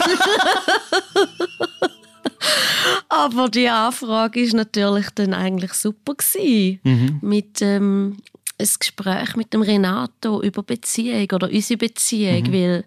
Aber 3.09 3.49
die 3.49 3.71
Anfrage 3.71 4.43
ist 4.43 4.53
natürlich 4.53 5.09
dann 5.15 5.33
eigentlich 5.33 5.73
super 5.73 6.15
gewesen. 6.15 6.81
Mhm. 6.85 7.19
Mit 7.23 7.63
ähm, 7.63 8.19
ein 8.61 8.69
Gespräch 8.79 9.35
mit 9.37 9.55
dem 9.55 9.63
Renato 9.63 10.43
über 10.43 10.63
Beziehung 10.63 11.27
oder 11.33 11.49
unsere 11.49 11.79
Beziehung, 11.79 12.43
mhm. 12.43 12.53
weil 12.53 12.85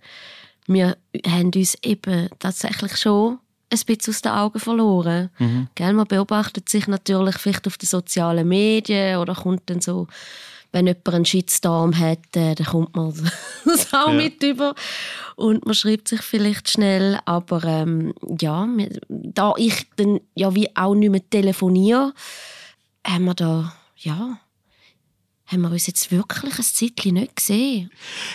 wir 0.68 0.96
haben 1.26 1.52
uns 1.56 1.76
eben 1.82 2.30
tatsächlich 2.38 2.98
schon 2.98 3.40
ein 3.72 3.80
bisschen 3.84 4.14
aus 4.14 4.22
den 4.22 4.32
Augen 4.32 4.60
verloren. 4.60 5.32
Mhm. 5.40 5.70
Gell, 5.74 5.94
man 5.94 6.06
beobachtet 6.06 6.70
sich 6.70 6.86
natürlich 6.86 7.40
vielleicht 7.40 7.66
auf 7.66 7.80
den 7.80 7.90
sozialen 7.90 8.48
Medien 8.48 9.18
oder 9.18 9.34
kommt 9.34 9.68
dann 9.72 9.82
so 9.82 10.06
wenn 10.72 10.88
jemand 10.88 11.10
einen 11.10 11.26
Shitstorm 11.26 11.98
hat, 11.98 12.36
äh, 12.36 12.56
dann 12.56 12.68
kommt 12.68 12.96
man 12.96 13.14
das 13.66 13.94
auch 13.94 14.08
ja. 14.08 14.14
mit 14.14 14.44
über 14.44 14.76
und 15.36 15.66
man 15.66 15.76
schreibt 15.76 16.08
sich 16.08 16.22
vielleicht 16.22 16.70
schnell, 16.70 17.20
aber 17.26 17.64
ähm, 17.64 18.14
ja, 18.40 18.68
da 19.08 19.54
ich 19.58 19.88
dann 19.96 20.20
ja 20.36 20.54
wie 20.54 20.76
auch 20.76 20.96
nicht 20.96 21.12
mehr 21.12 21.30
telefoniere, 21.30 22.14
haben 23.06 23.26
wir 23.26 23.34
da, 23.34 23.74
ja, 23.96 24.38
haben 25.50 25.62
wir 25.62 25.72
uns 25.72 25.88
jetzt 25.88 26.12
wirklich 26.12 26.44
ein 26.44 26.64
Zeitchen 26.64 27.16
nicht 27.16 27.36
gesehen. 27.36 27.90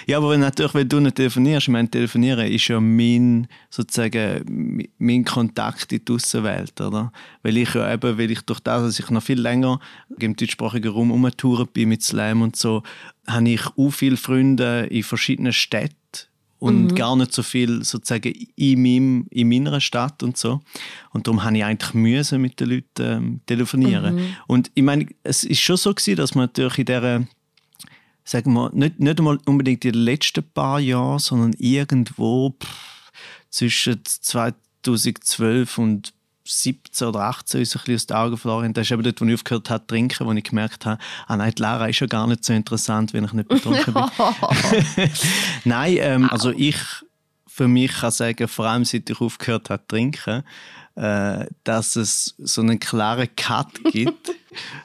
Ja, 0.06 0.18
aber 0.18 0.36
natürlich, 0.36 0.74
wenn 0.74 0.88
du 0.88 1.00
nicht 1.00 1.16
telefonierst, 1.16 1.68
ich 1.68 1.72
meine, 1.72 1.88
telefonieren 1.88 2.46
ist 2.46 2.66
ja 2.66 2.80
mein, 2.80 3.46
sozusagen, 3.70 4.88
mein 4.98 5.24
Kontakt 5.24 5.92
in 5.92 6.04
die 6.04 6.12
Außenwelt, 6.12 6.80
oder? 6.80 7.12
Weil 7.42 7.56
ich 7.56 7.72
ja 7.74 7.92
eben, 7.92 8.18
weil 8.18 8.30
ich 8.30 8.40
durch 8.42 8.60
das, 8.60 8.82
dass 8.82 8.98
ich 8.98 9.10
noch 9.10 9.22
viel 9.22 9.40
länger 9.40 9.78
im 10.18 10.34
deutschsprachigen 10.34 10.92
Raum 10.92 11.12
umgetouert 11.12 11.72
bin 11.72 11.90
mit 11.90 12.02
Slam 12.02 12.42
und 12.42 12.56
so, 12.56 12.82
habe 13.26 13.48
ich 13.48 13.66
auch 13.76 13.90
viele 13.90 14.16
Freunde 14.16 14.86
in 14.90 15.04
verschiedenen 15.04 15.52
Städten 15.52 16.03
und 16.64 16.84
mhm. 16.86 16.94
gar 16.94 17.14
nicht 17.14 17.30
so 17.34 17.42
viel 17.42 17.84
sozusagen 17.84 18.32
in, 18.56 18.82
meinem, 18.82 19.26
in 19.30 19.50
meiner 19.50 19.82
Stadt 19.82 20.22
und 20.22 20.38
so. 20.38 20.62
Und 21.10 21.26
darum 21.26 21.44
habe 21.44 21.58
ich 21.58 21.62
eigentlich 21.62 21.92
müssen 21.92 22.40
mit 22.40 22.58
den 22.58 22.70
Leuten 22.70 23.02
ähm, 23.02 23.40
telefonieren. 23.44 24.14
Mhm. 24.14 24.36
Und 24.46 24.70
ich 24.74 24.82
meine, 24.82 25.06
es 25.24 25.44
ist 25.44 25.60
schon 25.60 25.76
so 25.76 25.92
gewesen, 25.92 26.16
dass 26.16 26.34
man 26.34 26.46
natürlich 26.46 26.78
in 26.78 26.86
dieser 26.86 27.26
sagen 28.24 28.54
wir, 28.54 28.70
nicht, 28.72 28.98
nicht 28.98 29.18
einmal 29.18 29.38
unbedingt 29.44 29.84
in 29.84 29.92
den 29.92 30.00
letzten 30.04 30.42
paar 30.42 30.80
Jahren, 30.80 31.18
sondern 31.18 31.52
irgendwo 31.58 32.56
pff, 32.58 33.12
zwischen 33.50 34.00
2012 34.02 35.76
und 35.76 36.14
17 36.46 37.08
oder 37.08 37.20
18 37.20 37.60
uns 37.60 37.74
ein 37.74 37.78
bisschen 37.80 37.94
aus 37.94 38.06
den 38.06 38.16
Augen 38.16 38.36
verloren. 38.36 38.72
Das 38.74 38.86
ist 38.86 38.92
eben 38.92 39.02
dort, 39.02 39.20
wo 39.20 39.24
ich 39.24 39.34
aufgehört 39.34 39.70
habe 39.70 39.80
zu 39.80 39.86
trinken, 39.86 40.26
wo 40.26 40.32
ich 40.32 40.44
gemerkt 40.44 40.84
habe, 40.86 40.98
ah 41.26 41.36
nein, 41.36 41.52
die 41.56 41.62
Lara 41.62 41.88
ist 41.88 42.00
ja 42.00 42.06
gar 42.06 42.26
nicht 42.26 42.44
so 42.44 42.52
interessant, 42.52 43.12
wenn 43.12 43.24
ich 43.24 43.32
nicht 43.32 43.48
betrunken 43.48 43.94
bin. 43.94 44.04
nein, 45.64 45.96
ähm, 46.00 46.30
also 46.30 46.50
ich 46.50 46.76
für 47.46 47.68
mich 47.68 47.92
kann 47.92 48.10
sagen, 48.10 48.48
vor 48.48 48.66
allem 48.66 48.84
seit 48.84 49.08
ich 49.08 49.20
aufgehört 49.20 49.70
habe 49.70 49.80
zu 49.82 49.88
trinken, 49.88 50.42
äh, 50.96 51.46
dass 51.62 51.96
es 51.96 52.34
so 52.38 52.60
einen 52.62 52.80
klaren 52.80 53.28
Cut 53.36 53.68
gibt 53.92 54.32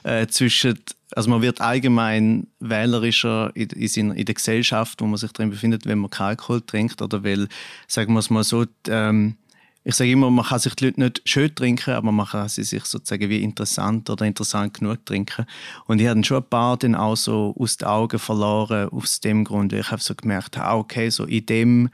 äh, 0.04 0.26
zwischen 0.28 0.78
also 1.12 1.28
man 1.28 1.42
wird 1.42 1.60
allgemein 1.60 2.46
wählerischer 2.60 3.50
in, 3.54 3.68
in, 3.70 4.12
in, 4.12 4.24
der 4.24 4.34
Gesellschaft, 4.34 5.00
wo 5.00 5.06
man 5.06 5.16
sich 5.16 5.32
drin 5.32 5.50
befindet, 5.50 5.84
wenn 5.84 5.98
man 5.98 6.08
keinen 6.08 6.28
Alkohol 6.28 6.60
trinkt 6.60 7.02
oder 7.02 7.24
weil, 7.24 7.48
sagen 7.88 8.12
wir 8.12 8.20
es 8.20 8.30
mal 8.30 8.44
so, 8.44 8.64
ähm, 8.86 9.34
ich 9.82 9.94
sage 9.94 10.10
immer, 10.10 10.30
man 10.30 10.44
kann 10.44 10.58
sich 10.58 10.74
die 10.74 10.86
Leute 10.86 11.00
nicht 11.00 11.22
schön 11.24 11.54
trinken, 11.54 11.94
aber 11.94 12.12
man 12.12 12.26
kann 12.26 12.48
sie 12.48 12.64
sich 12.64 12.84
sozusagen 12.84 13.30
wie 13.30 13.42
interessant 13.42 14.10
oder 14.10 14.26
interessant 14.26 14.74
genug 14.74 15.06
trinken. 15.06 15.46
Und 15.86 16.00
ich 16.00 16.06
habe 16.06 16.22
schon 16.22 16.38
ein 16.38 16.48
paar 16.48 16.76
dann 16.76 16.94
auch 16.94 17.16
so 17.16 17.54
aus 17.58 17.78
den 17.78 17.88
Augen 17.88 18.18
verloren, 18.18 18.90
aus 18.90 19.20
dem 19.20 19.44
Grund, 19.44 19.72
weil 19.72 19.80
ich 19.80 19.90
habe 19.90 20.02
so 20.02 20.14
gemerkt 20.14 20.58
ah, 20.58 20.76
okay, 20.76 21.08
so 21.08 21.24
in 21.24 21.46
dem 21.46 21.90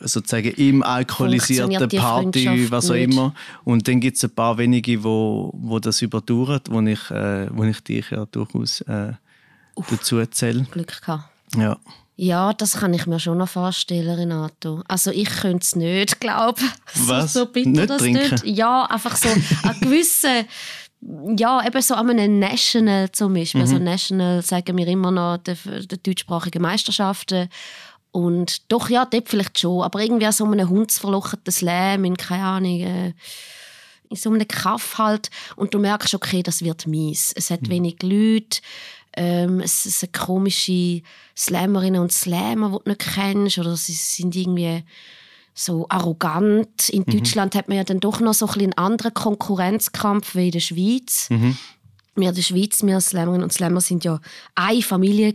sozusagen 0.00 0.52
im 0.52 0.82
alkoholisierten 0.82 1.88
Party, 1.88 2.70
was 2.70 2.90
auch 2.90 2.94
immer. 2.94 3.34
Und 3.64 3.88
dann 3.88 4.00
gibt 4.00 4.16
es 4.16 4.24
ein 4.24 4.30
paar 4.30 4.56
wenige, 4.58 5.02
wo, 5.02 5.50
wo 5.54 5.78
das 5.80 6.02
überdauern, 6.02 6.60
wo 6.70 6.80
ich, 6.82 7.10
äh, 7.10 7.48
wo 7.50 7.64
ich 7.64 7.80
dich 7.82 8.10
ja 8.10 8.26
durchaus 8.26 8.80
äh, 8.82 9.12
dazu 9.90 10.18
erzähle. 10.18 10.66
Glück 10.70 11.00
gehabt. 11.00 11.28
Ja. 11.56 11.78
Ja, 12.16 12.52
das 12.52 12.74
kann 12.74 12.92
ich 12.94 13.06
mir 13.06 13.18
schon 13.18 13.38
noch 13.38 13.48
vorstellen, 13.48 14.14
Renato. 14.14 14.82
Also 14.86 15.10
ich 15.10 15.28
könnte 15.28 15.64
es 15.64 15.76
nicht, 15.76 16.20
glaube 16.20 16.60
ich. 16.60 17.08
Was? 17.08 17.32
So, 17.32 17.46
bitter 17.46 17.70
nicht 17.70 17.98
trinken? 17.98 18.30
Nicht. 18.30 18.44
Ja, 18.44 18.84
einfach 18.84 19.16
so 19.16 19.28
ein 19.28 19.80
gewissen 19.80 20.46
ja, 21.36 21.66
eben 21.66 21.82
so 21.82 21.94
an 21.94 22.10
einem 22.10 22.38
National 22.38 23.10
zum 23.10 23.34
Beispiel. 23.34 23.62
Also 23.62 23.74
mhm. 23.74 23.88
Also 23.88 23.90
National 23.90 24.42
sagen 24.42 24.78
wir 24.78 24.86
immer 24.86 25.10
noch 25.10 25.38
der, 25.38 25.56
der 25.64 25.98
deutschsprachigen 25.98 26.62
Meisterschaften. 26.62 27.48
Und 28.12 28.70
doch, 28.70 28.88
ja, 28.88 29.04
dort 29.04 29.28
vielleicht 29.28 29.58
schon. 29.58 29.82
Aber 29.82 30.00
irgendwie 30.00 30.30
so 30.30 30.44
einem 30.44 30.68
hundsverlochten 30.68 31.52
Slam 31.52 32.04
in, 32.04 32.16
keine 32.16 32.44
Ahnung, 32.44 32.80
äh, 32.80 33.14
in 34.10 34.16
so 34.16 34.30
einem 34.30 34.46
Kaff 34.46 34.98
halt. 34.98 35.30
Und 35.56 35.74
du 35.74 35.78
merkst, 35.78 36.14
okay, 36.14 36.42
das 36.42 36.62
wird 36.62 36.86
mies. 36.86 37.32
Es 37.34 37.50
hat 37.50 37.62
mhm. 37.62 37.70
wenig 37.70 38.02
Leute 38.02 38.60
ähm, 39.16 39.60
es, 39.60 39.86
es 39.86 40.00
sind 40.00 40.12
komische 40.12 41.02
Slammerinnen 41.36 42.00
und 42.00 42.12
Slammer, 42.12 42.68
die 42.70 42.84
du 42.84 42.90
nicht 42.90 43.14
kennst, 43.14 43.58
oder 43.58 43.76
sie 43.76 43.92
sind 43.92 44.34
irgendwie 44.34 44.84
so 45.54 45.86
arrogant. 45.88 46.88
In 46.88 47.04
Mhm. 47.06 47.18
Deutschland 47.18 47.54
hat 47.54 47.68
man 47.68 47.76
ja 47.76 47.84
dann 47.84 48.00
doch 48.00 48.20
noch 48.20 48.34
so 48.34 48.46
ein 48.46 48.60
einen 48.60 48.72
anderen 48.74 49.14
Konkurrenzkampf 49.14 50.34
wie 50.34 50.46
in 50.46 50.52
der 50.52 50.60
Schweiz. 50.60 51.28
Mhm. 51.30 51.56
Wir 52.14 52.28
in 52.28 52.34
der 52.34 52.42
Schweiz, 52.42 52.82
wir 52.82 53.00
Slammerinnen 53.00 53.42
und 53.42 53.52
Slammer 53.52 53.80
sind 53.80 54.04
ja 54.04 54.20
eine 54.54 54.82
Familie 54.82 55.34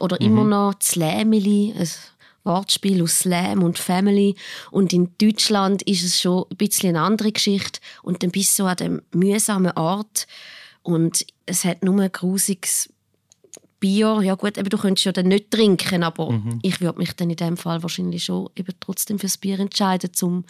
oder 0.00 0.20
immer 0.20 0.44
noch 0.44 0.74
Slamily, 0.80 1.74
ein 1.76 1.88
Wortspiel 2.44 3.02
aus 3.02 3.20
Slam 3.20 3.62
und 3.62 3.78
Family. 3.78 4.36
Und 4.70 4.92
in 4.92 5.14
Deutschland 5.18 5.82
ist 5.82 6.04
es 6.04 6.20
schon 6.20 6.44
ein 6.50 6.56
bisschen 6.56 6.90
eine 6.90 7.00
andere 7.00 7.32
Geschichte. 7.32 7.80
Und 8.02 8.22
dann 8.22 8.30
bist 8.30 8.56
du 8.58 8.62
so 8.62 8.68
an 8.68 8.76
dem 8.76 9.02
mühsamen 9.12 9.72
Ort 9.72 10.26
und 10.82 11.26
es 11.46 11.64
hat 11.64 11.82
nur 11.84 12.00
ein 12.00 12.12
grusiges 12.12 12.92
Bier. 13.80 14.20
Ja 14.22 14.34
gut, 14.34 14.56
eben, 14.56 14.68
du 14.68 14.78
könntest 14.78 15.04
ja 15.04 15.12
dann 15.12 15.28
nicht 15.28 15.50
trinken, 15.50 16.02
aber 16.02 16.40
ich 16.62 16.80
würde 16.80 16.98
mich 16.98 17.14
dann 17.14 17.30
in 17.30 17.36
dem 17.36 17.56
Fall 17.56 17.82
wahrscheinlich 17.82 18.24
schon 18.24 18.48
eben 18.56 18.74
trotzdem 18.80 19.18
fürs 19.18 19.36
Bier 19.36 19.58
entscheiden, 19.60 20.10
um 20.22 20.44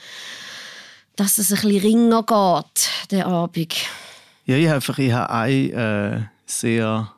dass 1.17 1.39
es 1.39 1.53
ein 1.53 1.69
bisschen 1.69 1.81
ringer 1.81 2.23
geht, 2.23 2.91
der 3.11 3.27
Abend. 3.27 3.75
Ja, 4.47 4.57
ich 4.57 4.67
habe 4.67 4.77
einfach 4.77 4.99
ich 4.99 5.13
habe 5.13 5.33
eine 5.33 5.73
äh, 5.73 6.21
sehr, 6.47 7.13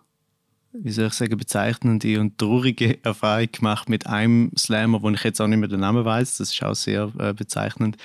wie 0.73 0.91
soll 0.91 1.07
ich 1.07 1.15
sagen, 1.15 1.37
bezeichnende 1.37 2.21
und 2.21 2.39
traurige 2.39 2.99
Erfahrung 3.05 3.49
gemacht 3.51 3.89
mit 3.89 4.07
einem 4.07 4.53
Slammer, 4.57 5.03
wo 5.03 5.11
ich 5.11 5.25
jetzt 5.25 5.41
auch 5.41 5.47
nicht 5.47 5.59
mehr 5.59 5.69
den 5.69 5.81
Namen 5.81 6.05
weiß. 6.05 6.39
Das 6.39 6.53
ist 6.53 6.63
auch 6.63 6.75
sehr 6.75 7.11
äh, 7.19 7.33
bezeichnend. 7.33 7.97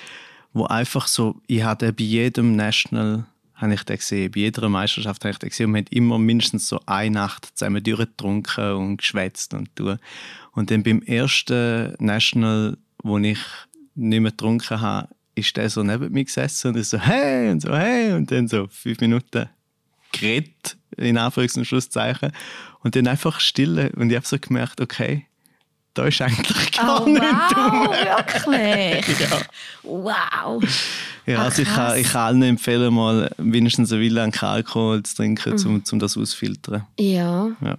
Wo 0.54 0.64
einfach 0.64 1.06
so, 1.06 1.36
ich 1.46 1.62
hatte 1.62 1.92
bei 1.92 2.04
jedem 2.04 2.56
National 2.56 3.24
habe 3.62 3.74
ich 3.74 3.84
den 3.84 3.96
gesehen, 3.96 4.30
bei 4.30 4.40
jeder 4.40 4.68
Meisterschaft 4.68 5.24
habe 5.24 5.32
ich 5.32 5.38
den 5.38 5.48
gesehen 5.48 5.66
und 5.66 5.74
wir 5.74 5.80
haben 5.80 5.86
immer 5.90 6.18
mindestens 6.18 6.68
so 6.68 6.80
eine 6.86 7.14
Nacht 7.14 7.56
zusammen 7.56 7.82
durchgetrunken 7.82 8.72
und 8.72 8.96
geschwätzt 8.98 9.54
und 9.54 9.74
tun. 9.76 9.98
Und 10.52 10.70
dann 10.70 10.82
beim 10.82 11.02
ersten 11.02 11.94
National, 11.98 12.76
wo 13.02 13.18
ich 13.18 13.38
nicht 13.94 14.20
mehr 14.20 14.30
getrunken 14.30 14.80
habe, 14.80 15.08
ist 15.34 15.56
der 15.56 15.70
so 15.70 15.82
neben 15.82 16.12
mir 16.12 16.24
gesessen 16.24 16.68
und 16.68 16.76
ist 16.76 16.90
so 16.90 16.98
«Hey!» 16.98 17.50
und 17.50 17.60
so 17.60 17.74
«Hey!» 17.74 18.12
und 18.12 18.30
dann 18.30 18.48
so 18.48 18.66
fünf 18.68 19.00
Minuten 19.00 19.48
geredet, 20.12 20.76
in 20.96 21.16
Anführungs- 21.16 21.56
und 21.56 21.64
Schlusszeichen. 21.64 22.32
Und 22.80 22.96
dann 22.96 23.06
einfach 23.06 23.40
stille 23.40 23.92
und 23.96 24.10
ich 24.10 24.16
habe 24.16 24.26
so 24.26 24.38
gemerkt, 24.38 24.80
okay, 24.80 25.26
da 25.94 26.06
ist 26.06 26.20
eigentlich 26.22 26.72
gar 26.72 27.02
Oh, 27.02 27.06
nichts 27.06 27.26
wow, 27.54 27.90
wirklich? 27.90 29.18
Ja. 29.20 29.40
Wow. 29.82 30.62
Ja, 31.26 31.38
Ah, 31.40 31.44
also 31.44 31.62
ich 31.62 31.68
kann, 31.68 31.98
ich 31.98 32.08
kann 32.10 32.22
allen 32.22 32.42
empfehlen, 32.42 32.92
mal 32.94 33.30
mindestens 33.38 33.92
eine 33.92 34.02
Weile 34.02 34.22
an 34.22 34.32
Alkohol 34.32 35.02
zu 35.02 35.16
trinken, 35.16 35.54
Mhm. 35.54 35.66
um, 35.66 35.82
um 35.92 35.98
das 35.98 36.16
auszufiltern. 36.16 36.86
Ja. 36.98 37.48
Ja. 37.60 37.78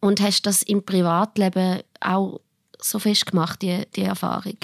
Und 0.00 0.20
hast 0.20 0.42
du 0.42 0.48
das 0.50 0.62
im 0.62 0.84
Privatleben 0.84 1.80
auch 2.00 2.40
so 2.80 2.98
festgemacht, 2.98 3.62
die, 3.62 3.82
die 3.96 4.02
Erfahrung? 4.02 4.58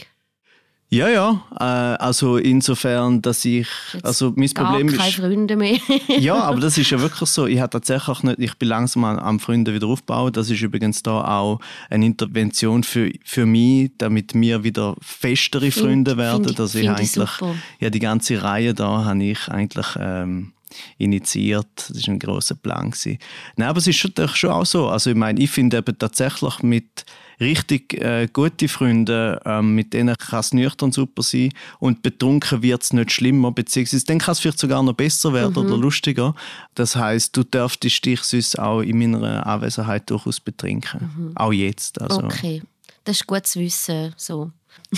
Ja, 0.92 1.08
ja. 1.08 1.40
Äh, 1.58 1.62
also 2.02 2.36
insofern, 2.36 3.22
dass 3.22 3.44
ich, 3.44 3.68
also 4.02 4.32
mein 4.34 4.48
Gar 4.48 4.66
Problem 4.72 4.88
keine 4.88 5.08
ist, 5.08 5.14
Freunde 5.14 5.56
mehr. 5.56 5.78
ja, 6.18 6.34
aber 6.34 6.58
das 6.60 6.76
ist 6.78 6.90
ja 6.90 7.00
wirklich 7.06 7.28
so. 7.30 7.46
Ich 7.46 7.60
habe 7.60 7.70
tatsächlich 7.70 8.24
nicht, 8.24 8.40
ich 8.40 8.54
bin 8.58 8.68
langsam 8.70 9.04
am, 9.04 9.18
am 9.20 9.38
Freunde 9.38 9.72
wieder 9.72 9.86
aufbauen. 9.86 10.32
Das 10.32 10.50
ist 10.50 10.60
übrigens 10.62 11.02
da 11.04 11.24
auch 11.38 11.60
eine 11.90 12.06
Intervention 12.06 12.82
für, 12.82 13.08
für 13.24 13.46
mich, 13.46 13.92
damit 13.98 14.34
wir 14.34 14.64
wieder 14.64 14.96
festere 15.00 15.70
Find- 15.70 15.86
Freunde 15.86 16.16
werden. 16.16 16.38
find 16.44 16.50
ich- 16.50 16.56
dass 16.56 16.74
ich 16.74 16.82
ich 16.82 16.90
eigentlich, 16.90 17.12
super. 17.12 17.54
ja, 17.78 17.88
die 17.90 18.00
ganze 18.00 18.42
Reihe 18.42 18.74
da 18.74 19.04
habe 19.04 19.22
ich 19.22 19.48
eigentlich 19.48 19.86
ähm, 19.96 20.52
initiiert. 20.98 21.66
Das 21.88 22.06
war 22.06 22.14
ein 22.14 22.18
grosser 22.18 22.54
Plan. 22.54 22.90
Gewesen. 22.90 23.18
Nein, 23.56 23.68
aber 23.68 23.78
es 23.78 23.86
ist 23.86 23.96
schon, 23.96 24.12
auch 24.50 24.66
so. 24.66 24.88
Also 24.88 25.10
ich 25.10 25.16
meine, 25.16 25.40
ich 25.40 25.50
finde 25.50 25.78
eben 25.78 25.98
tatsächlich 25.98 26.62
mit 26.62 27.04
richtig 27.40 27.94
äh, 27.94 28.28
gute 28.30 28.68
Freunde, 28.68 29.40
ähm, 29.46 29.74
mit 29.74 29.94
denen 29.94 30.14
kann 30.16 30.40
es 30.40 30.52
nüchtern 30.52 30.92
super 30.92 31.22
sein 31.22 31.50
und 31.78 32.02
betrunken 32.02 32.62
wird 32.62 32.82
es 32.82 32.92
nicht 32.92 33.12
schlimmer, 33.12 33.50
beziehungsweise 33.50 34.04
dann 34.04 34.18
kann 34.18 34.32
es 34.32 34.40
vielleicht 34.40 34.58
sogar 34.58 34.82
noch 34.82 34.92
besser 34.92 35.32
werden 35.32 35.52
Mhm. 35.52 35.58
oder 35.70 35.78
lustiger. 35.78 36.34
Das 36.74 36.96
heißt, 36.96 37.34
du 37.34 37.42
dürftest 37.44 38.04
dich 38.04 38.20
sonst 38.22 38.58
auch 38.58 38.82
in 38.82 38.98
meiner 38.98 39.46
Anwesenheit 39.46 40.10
durchaus 40.10 40.38
betrinken. 40.38 41.32
Auch 41.34 41.52
jetzt. 41.52 41.98
Also, 42.00 42.20
Mhm. 42.20 42.26
Okay, 42.26 42.62
das 43.04 43.16
ist 43.16 43.26
gut 43.26 43.46
zu 43.46 43.58
wissen. 43.60 44.12
So. 44.18 44.50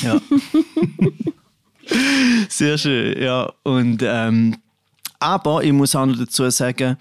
Ja. 0.03 0.21
Sehr 2.49 2.77
schön, 2.79 3.21
ja. 3.23 3.53
Und, 3.63 4.03
ähm, 4.05 4.57
aber 5.23 5.63
ich 5.63 5.73
muss 5.73 5.95
auch 5.95 6.07
noch 6.07 6.19
dazu 6.19 6.51
sagen, 6.51 6.97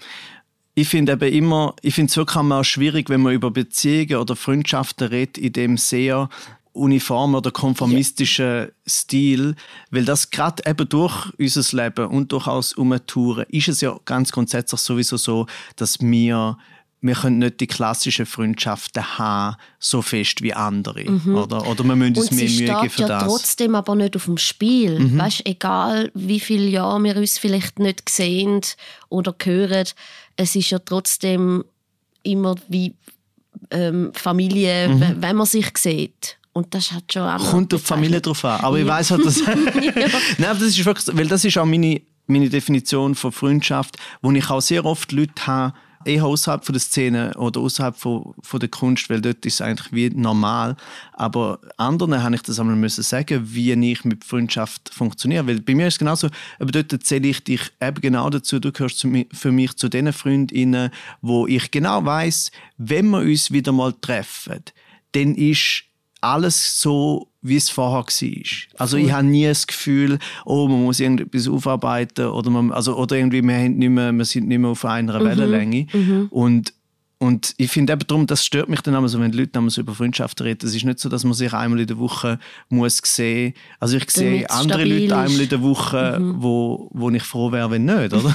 ich 0.74 0.88
finde 0.88 1.12
eben 1.12 1.32
immer, 1.32 1.74
ich 1.82 1.94
finde 1.94 2.10
es 2.10 2.16
wirklich 2.16 2.36
auch 2.36 2.64
schwierig, 2.64 3.10
wenn 3.10 3.20
man 3.20 3.34
über 3.34 3.50
Beziehungen 3.50 4.16
oder 4.16 4.36
Freundschaften 4.36 5.08
redet, 5.08 5.36
in 5.36 5.52
dem 5.52 5.76
sehr 5.76 6.28
uniformen 6.72 7.34
oder 7.34 7.50
konformistischen 7.50 8.68
Stil, 8.88 9.56
weil 9.90 10.06
das 10.06 10.30
gerade 10.30 10.62
eben 10.66 10.88
durch 10.88 11.30
unser 11.38 11.76
Leben 11.76 12.06
und 12.06 12.32
durchaus 12.32 12.72
Umtouren 12.72 13.44
ist 13.50 13.68
es 13.68 13.82
ja 13.82 13.98
ganz 14.06 14.32
grundsätzlich 14.32 14.80
sowieso 14.80 15.18
so, 15.18 15.46
dass 15.76 16.00
wir 16.00 16.56
wir 17.04 17.14
können 17.14 17.38
nicht 17.40 17.58
die 17.60 17.66
klassischen 17.66 18.26
Freundschaften 18.26 19.18
haben, 19.18 19.56
so 19.80 20.02
fest 20.02 20.40
wie 20.40 20.54
andere. 20.54 21.04
Mhm. 21.10 21.34
Oder, 21.34 21.66
oder 21.68 21.82
wir 21.84 21.96
müssen 21.96 22.16
uns 22.16 22.30
Und 22.30 22.36
mehr 22.38 22.48
Mühe 22.48 22.80
geben 22.80 22.90
für 22.90 23.00
ja 23.02 23.08
das. 23.08 23.24
trotzdem 23.24 23.74
aber 23.74 23.94
nicht 23.96 24.14
auf 24.16 24.24
dem 24.26 24.38
Spiel. 24.38 24.98
Mhm. 25.00 25.18
Weißt, 25.18 25.42
egal 25.44 26.10
wie 26.14 26.38
viele 26.40 26.66
Jahre 26.68 27.02
wir 27.02 27.16
uns 27.16 27.38
vielleicht 27.38 27.78
nicht 27.80 28.08
sehen 28.08 28.60
oder 29.08 29.34
hören, 29.42 29.86
es 30.36 30.54
ist 30.56 30.70
ja 30.70 30.78
trotzdem 30.78 31.64
immer 32.22 32.54
wie 32.68 32.94
ähm, 33.70 34.12
Familie, 34.14 34.88
Mhm. 34.88 35.16
wenn 35.20 35.36
man 35.36 35.46
sich 35.46 35.76
sieht. 35.78 36.38
Und 36.52 36.74
das 36.74 36.92
hat 36.92 37.12
schon 37.12 37.22
auch 37.22 37.50
Kommt 37.50 37.72
auf 37.74 37.80
die 37.80 37.86
Familie 37.86 38.20
drauf 38.20 38.44
an. 38.44 38.60
Aber 38.60 38.78
ich 38.78 38.86
Ja. 38.86 38.92
weiß 38.92 39.10
halt, 39.12 39.24
dass. 39.24 39.40
Nein, 39.44 39.56
das 40.38 40.62
ist 40.62 40.84
wirklich, 40.84 41.16
weil 41.16 41.26
das 41.26 41.44
ist 41.44 41.56
auch 41.58 41.64
meine, 41.64 42.00
meine 42.26 42.48
Definition 42.48 43.14
von 43.14 43.32
Freundschaft, 43.32 43.96
wo 44.20 44.30
ich 44.32 44.48
auch 44.50 44.60
sehr 44.60 44.84
oft 44.84 45.12
Leute 45.12 45.46
habe, 45.46 45.74
eher 46.04 46.24
außerhalb 46.24 46.64
von 46.64 46.72
der 46.72 46.80
Szene 46.80 47.32
oder 47.36 47.60
außerhalb 47.60 47.96
von, 47.96 48.34
von 48.42 48.60
der 48.60 48.68
Kunst, 48.68 49.08
weil 49.10 49.20
dort 49.20 49.44
ist 49.46 49.54
es 49.54 49.60
eigentlich 49.60 49.92
wie 49.92 50.10
normal. 50.10 50.76
Aber 51.12 51.60
anderen 51.76 52.22
habe 52.22 52.34
ich 52.34 52.42
das 52.42 52.58
einmal 52.58 52.76
müssen 52.76 53.02
sagen, 53.02 53.42
wie 53.44 53.72
ich 53.72 54.04
mit 54.04 54.24
Freundschaft 54.24 54.90
funktioniere. 54.92 55.46
Weil 55.46 55.60
bei 55.60 55.74
mir 55.74 55.86
ist 55.88 55.94
es 55.94 55.98
genauso, 55.98 56.28
aber 56.58 56.72
dort 56.72 57.04
zähle 57.04 57.28
ich 57.28 57.44
dich 57.44 57.60
eben 57.80 58.00
genau 58.00 58.30
dazu, 58.30 58.58
du 58.58 58.72
gehörst 58.72 58.98
zu, 58.98 59.24
für 59.32 59.52
mich 59.52 59.76
zu 59.76 59.88
den 59.88 60.12
Freundinnen, 60.12 60.90
wo 61.20 61.46
ich 61.46 61.70
genau 61.70 62.04
weiß, 62.04 62.50
wenn 62.78 63.10
wir 63.10 63.20
uns 63.20 63.50
wieder 63.50 63.72
mal 63.72 63.92
treffen, 63.92 64.62
dann 65.12 65.34
ist 65.34 65.84
alles 66.22 66.80
so, 66.80 67.28
wie 67.42 67.56
es 67.56 67.68
vorher 67.68 68.04
war. 68.04 68.42
Also 68.78 68.96
ich 68.96 69.10
habe 69.12 69.26
nie 69.26 69.44
das 69.44 69.66
Gefühl, 69.66 70.18
oh, 70.44 70.68
man 70.68 70.82
muss 70.84 71.00
irgendetwas 71.00 71.48
aufarbeiten 71.48 72.26
oder, 72.26 72.50
man, 72.50 72.70
also, 72.72 72.96
oder 72.96 73.16
irgendwie, 73.16 73.42
wir, 73.42 73.54
haben 73.54 73.76
nicht 73.78 73.88
mehr, 73.90 74.12
wir 74.12 74.24
sind 74.24 74.46
nicht 74.48 74.58
mehr 74.58 74.70
auf 74.70 74.84
einer 74.84 75.18
Mhm, 75.20 75.24
Wellenlänge. 75.24 75.86
mhm. 75.92 76.28
Und, 76.30 76.72
und 77.18 77.54
ich 77.56 77.70
finde 77.70 77.92
eben 77.92 78.06
darum, 78.06 78.26
das 78.26 78.44
stört 78.44 78.68
mich 78.68 78.80
dann 78.80 78.94
immer 78.94 79.08
so, 79.08 79.20
wenn 79.20 79.30
die 79.32 79.38
Leute 79.38 79.60
so 79.70 79.80
über 79.80 79.94
Freundschaften 79.94 80.44
reden. 80.46 80.66
Es 80.66 80.74
ist 80.74 80.84
nicht 80.84 80.98
so, 80.98 81.08
dass 81.08 81.22
man 81.24 81.34
sich 81.34 81.52
einmal 81.52 81.78
in 81.80 81.86
der 81.86 81.98
Woche 81.98 82.38
muss 82.68 83.00
sehen 83.04 83.54
Also 83.80 83.96
ich 83.96 84.10
sehe 84.10 84.48
andere 84.50 84.84
Leute 84.84 85.16
einmal 85.16 85.40
in 85.40 85.48
der 85.48 85.62
Woche, 85.62 86.18
Mhm. 86.20 86.34
wo, 86.42 86.88
wo 86.92 87.10
ich 87.10 87.22
froh 87.22 87.50
wäre, 87.52 87.70
wenn 87.70 87.84
nicht, 87.84 88.12
oder? 88.12 88.32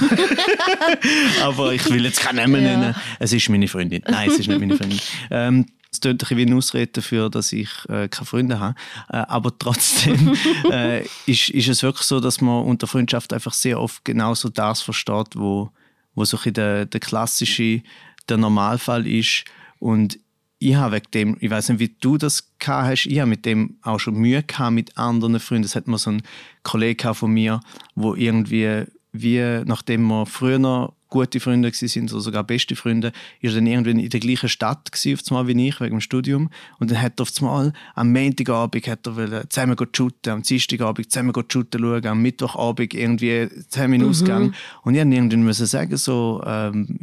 Aber 1.42 1.72
ich 1.72 1.88
will 1.90 2.04
jetzt 2.04 2.20
keinen 2.20 2.36
Namen 2.36 2.64
Ja. 2.64 2.76
nennen. 2.78 2.94
Es 3.18 3.32
ist 3.32 3.48
meine 3.48 3.68
Freundin. 3.68 4.02
Nein, 4.08 4.28
es 4.30 4.38
ist 4.38 4.48
nicht 4.48 4.60
meine 4.60 4.76
Freundin. 4.76 4.98
Ähm, 5.30 5.66
es 5.90 6.00
klingt 6.00 6.14
ein 6.14 6.18
bisschen 6.18 6.36
wie 6.36 6.46
eine 6.46 6.56
Ausrede 6.56 6.92
dafür, 6.92 7.30
dass 7.30 7.52
ich 7.52 7.70
äh, 7.88 8.08
keine 8.08 8.26
Freunde 8.26 8.60
habe. 8.60 8.74
Äh, 9.08 9.16
aber 9.28 9.56
trotzdem 9.58 10.36
äh, 10.70 11.04
ist, 11.26 11.48
ist 11.48 11.68
es 11.68 11.82
wirklich 11.82 12.06
so, 12.06 12.20
dass 12.20 12.40
man 12.40 12.64
unter 12.64 12.86
Freundschaft 12.86 13.32
einfach 13.32 13.54
sehr 13.54 13.80
oft 13.80 14.04
genauso 14.04 14.48
das 14.48 14.82
versteht, 14.82 15.34
wo, 15.34 15.70
wo 16.14 16.24
so 16.24 16.38
ein 16.44 16.52
der, 16.52 16.84
der 16.86 17.00
klassische, 17.00 17.82
der 18.28 18.36
Normalfall 18.36 19.06
ist. 19.06 19.44
Und 19.78 20.18
ich 20.58 20.74
habe 20.74 20.96
wegen 20.96 21.10
dem, 21.14 21.36
ich 21.40 21.50
weiß 21.50 21.70
nicht, 21.70 21.78
wie 21.78 21.96
du 22.00 22.18
das 22.18 22.50
gehabt 22.58 22.88
hast, 22.88 23.06
ich 23.06 23.20
habe 23.20 23.30
mit 23.30 23.46
dem 23.46 23.78
auch 23.82 23.98
schon 23.98 24.14
Mühe 24.14 24.42
gehabt 24.42 24.72
mit 24.72 24.98
anderen 24.98 25.40
Freunden. 25.40 25.64
Es 25.64 25.76
hat 25.76 25.86
mal 25.86 25.98
so 25.98 26.10
ein 26.10 26.22
Kollege 26.64 27.14
von 27.14 27.32
mir, 27.32 27.60
wo 27.94 28.14
irgendwie, 28.14 28.84
wie, 29.12 29.62
nachdem 29.64 30.02
wir 30.06 30.26
früher 30.26 30.58
noch 30.58 30.97
gute 31.08 31.40
Freunde 31.40 31.70
sind 31.72 32.12
oder 32.12 32.20
sogar 32.20 32.44
beste 32.44 32.76
Freunde, 32.76 33.12
ist 33.40 33.56
dann 33.56 33.66
irgendwann 33.66 33.98
in 33.98 34.08
der 34.10 34.20
gleichen 34.20 34.48
Stadt 34.48 34.92
gewesen, 34.92 35.18
einmal 35.30 35.46
wie 35.48 35.68
ich, 35.68 35.80
wegen 35.80 35.96
dem 35.96 36.00
Studium. 36.00 36.50
Und 36.78 36.90
dann 36.90 37.00
hat 37.00 37.18
er 37.18 37.22
auf 37.22 37.32
einmal 37.40 37.72
am 37.94 38.12
Montagabend 38.12 38.86
hat 38.86 39.06
er 39.06 39.48
zusammen 39.48 39.76
shooten, 39.94 40.32
am 40.32 40.42
Dienstagabend 40.42 41.10
zusammen 41.10 41.32
shooten 41.50 41.80
schauen, 41.80 42.06
am 42.06 42.20
Mittwochabend 42.22 42.94
irgendwie 42.94 43.48
zusammen 43.68 43.94
in 43.94 44.00
den 44.00 44.06
Mhm. 44.06 44.10
Ausgang. 44.10 44.54
Und 44.82 44.94
ich 44.94 45.04
musste 45.04 45.14
irgendwann 45.16 45.42
müssen 45.42 45.66
sagen, 45.66 45.96
so, 45.96 46.42
ähm, 46.46 46.98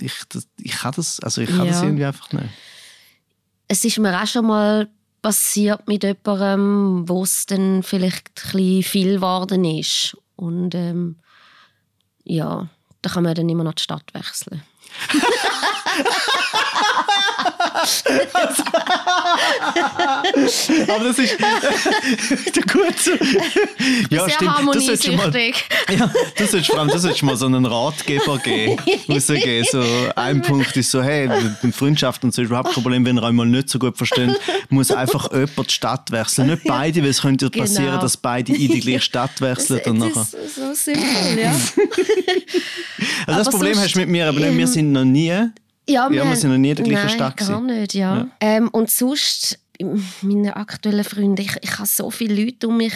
ich, 0.00 0.14
das, 0.28 0.48
ich 0.60 0.72
kann 0.72 0.92
das, 0.96 1.20
also 1.20 1.40
ich 1.40 1.50
kann 1.50 1.66
das 1.66 1.80
Ja. 1.80 1.84
irgendwie 1.84 2.04
einfach 2.04 2.32
nicht. 2.32 2.46
Es 3.68 3.84
ist 3.84 3.98
mir 3.98 4.20
auch 4.20 4.26
schon 4.26 4.46
mal 4.46 4.88
passiert 5.22 5.86
mit 5.86 6.02
jemandem, 6.02 7.08
wo 7.08 7.22
es 7.22 7.46
dann 7.46 7.82
vielleicht 7.82 8.28
ein 8.28 8.52
bisschen 8.52 8.82
viel 8.82 9.14
geworden 9.16 9.64
ist. 9.64 10.16
Und 10.36 10.74
ähm, 10.74 11.16
ja, 12.24 12.68
da 13.02 13.10
kann 13.10 13.24
man 13.24 13.34
dann 13.34 13.48
immer 13.48 13.64
noch 13.64 13.74
die 13.74 13.82
Stadt 13.82 14.12
wechseln. 14.12 14.62
Aber 20.88 21.04
das 21.04 21.18
ist 21.18 21.36
gut 22.72 22.98
so. 22.98 23.10
Ja, 24.10 24.24
Sehr 24.26 24.30
stimmt. 24.30 24.40
Du 24.76 24.80
solltest 24.80 25.08
mal, 25.12 25.26
harmoniesüchtig. 25.28 25.64
ja, 25.98 26.10
du 26.36 26.46
solltest, 26.46 26.70
du 26.72 26.98
solltest 26.98 27.22
mal 27.22 27.36
so 27.36 27.46
einen 27.46 27.64
Ratgeber 27.66 28.38
geben. 28.38 28.76
So, 29.70 29.82
ein 30.16 30.42
Punkt 30.42 30.76
ist 30.76 30.90
so, 30.90 31.02
hey, 31.02 31.28
mit 31.62 31.74
Freundschaft 31.74 32.24
und 32.24 32.34
so 32.34 32.42
ist 32.42 32.48
überhaupt 32.48 32.72
kein 32.74 32.82
Problem, 32.82 33.04
wenn 33.04 33.18
ihr 33.18 33.22
einmal 33.24 33.46
nicht 33.46 33.68
so 33.68 33.78
gut 33.78 33.96
versteht, 33.96 34.38
muss 34.68 34.90
einfach 34.90 35.30
jemand 35.32 35.68
die 35.70 35.74
Stadt 35.74 36.10
wechseln. 36.10 36.48
Nicht 36.48 36.64
beide, 36.64 37.02
weil 37.02 37.10
es 37.10 37.20
könnte 37.22 37.50
ja 37.52 37.60
passieren, 37.62 37.86
Genau. 37.90 38.00
dass 38.02 38.16
beide 38.16 38.52
in 38.54 38.72
die 38.72 38.80
gleiche 38.80 39.00
Stadt 39.00 39.40
wechseln. 39.40 39.80
Und 39.86 39.98
nachher. 39.98 40.14
Das 40.14 40.34
ist 40.34 40.54
so 40.56 40.74
simpel, 40.74 41.38
ja. 41.40 41.54
Also 43.26 43.38
das 43.44 43.50
Problem 43.50 43.78
hast 43.78 43.94
du 43.94 44.00
mit 44.00 44.08
mir, 44.08 44.28
aber 44.28 44.40
nicht, 44.40 44.56
wir 44.56 44.66
sind 44.66 44.92
noch 44.92 45.04
nie. 45.04 45.32
Ja, 45.90 46.10
wir 46.10 46.24
haben- 46.24 46.36
sind 46.36 46.50
noch 46.50 46.58
nie 46.58 46.74
gleichen 46.74 46.92
Nein, 46.92 47.08
Stadt 47.08 47.36
gar 47.36 47.60
nicht, 47.60 47.94
ja. 47.94 48.28
Ähm, 48.40 48.68
und 48.68 48.90
sonst, 48.90 49.58
meine 50.22 50.56
aktuellen 50.56 51.04
Freunde, 51.04 51.42
ich, 51.42 51.56
ich 51.62 51.72
habe 51.78 51.86
so 51.88 52.10
viele 52.10 52.42
Leute 52.44 52.68
um 52.68 52.76
mich 52.76 52.92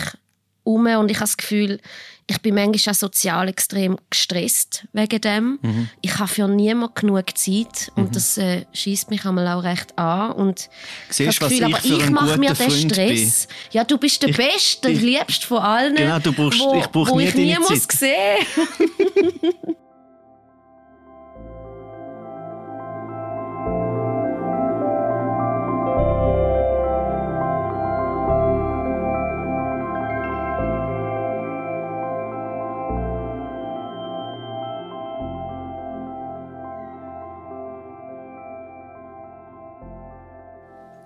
herum 0.66 0.86
und 0.86 1.10
ich 1.10 1.16
habe 1.16 1.24
das 1.26 1.36
Gefühl, 1.36 1.80
ich 2.26 2.40
bin 2.40 2.54
manchmal 2.54 2.94
auch 2.94 2.98
sozial 2.98 3.48
extrem 3.50 3.98
gestresst 4.08 4.86
wegen 4.94 5.20
dem. 5.20 5.58
Mhm. 5.60 5.88
Ich 6.00 6.18
habe 6.18 6.26
für 6.28 6.48
niemanden 6.48 6.94
genug 6.94 7.36
Zeit 7.36 7.92
und 7.96 8.16
das 8.16 8.38
äh, 8.38 8.64
schießt 8.72 9.10
mich 9.10 9.26
einmal 9.26 9.46
auch 9.48 9.62
recht 9.62 9.98
an. 9.98 10.32
Und 10.32 10.70
Siehst 11.10 11.38
habe 11.42 11.50
das 11.50 11.58
Gefühl, 11.60 11.68
ich 11.68 11.74
aber 11.74 12.04
ich 12.04 12.10
mache 12.10 12.38
mir 12.38 12.54
den 12.54 12.56
Freund 12.56 12.92
Stress. 12.92 13.46
Ja, 13.72 13.84
du 13.84 13.98
bist 13.98 14.22
der 14.22 14.30
Ich- 14.30 14.38
Beste, 14.38 14.88
der 14.88 14.90
ich- 14.92 15.02
Liebste 15.02 15.46
von 15.46 15.58
allen. 15.58 15.96
Genau, 15.96 16.18
du 16.18 16.32
brauchst- 16.32 16.60
wo, 16.60 16.78
ich 16.78 16.86
brauche 16.86 17.14
nie 17.14 17.24
ich 17.24 17.34
nie 17.34 17.58
muss 17.58 17.86
sehen. 17.92 18.46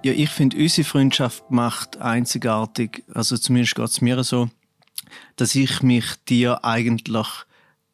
Ja, 0.08 0.14
ich 0.14 0.30
finde, 0.30 0.56
unsere 0.56 0.88
Freundschaft 0.88 1.50
macht 1.50 1.98
einzigartig, 1.98 3.04
also 3.12 3.36
zumindest 3.36 3.74
geht 3.74 3.90
es 3.90 4.00
mir 4.00 4.24
so, 4.24 4.48
dass 5.36 5.54
ich 5.54 5.82
mich 5.82 6.06
dir 6.26 6.64
eigentlich 6.64 7.26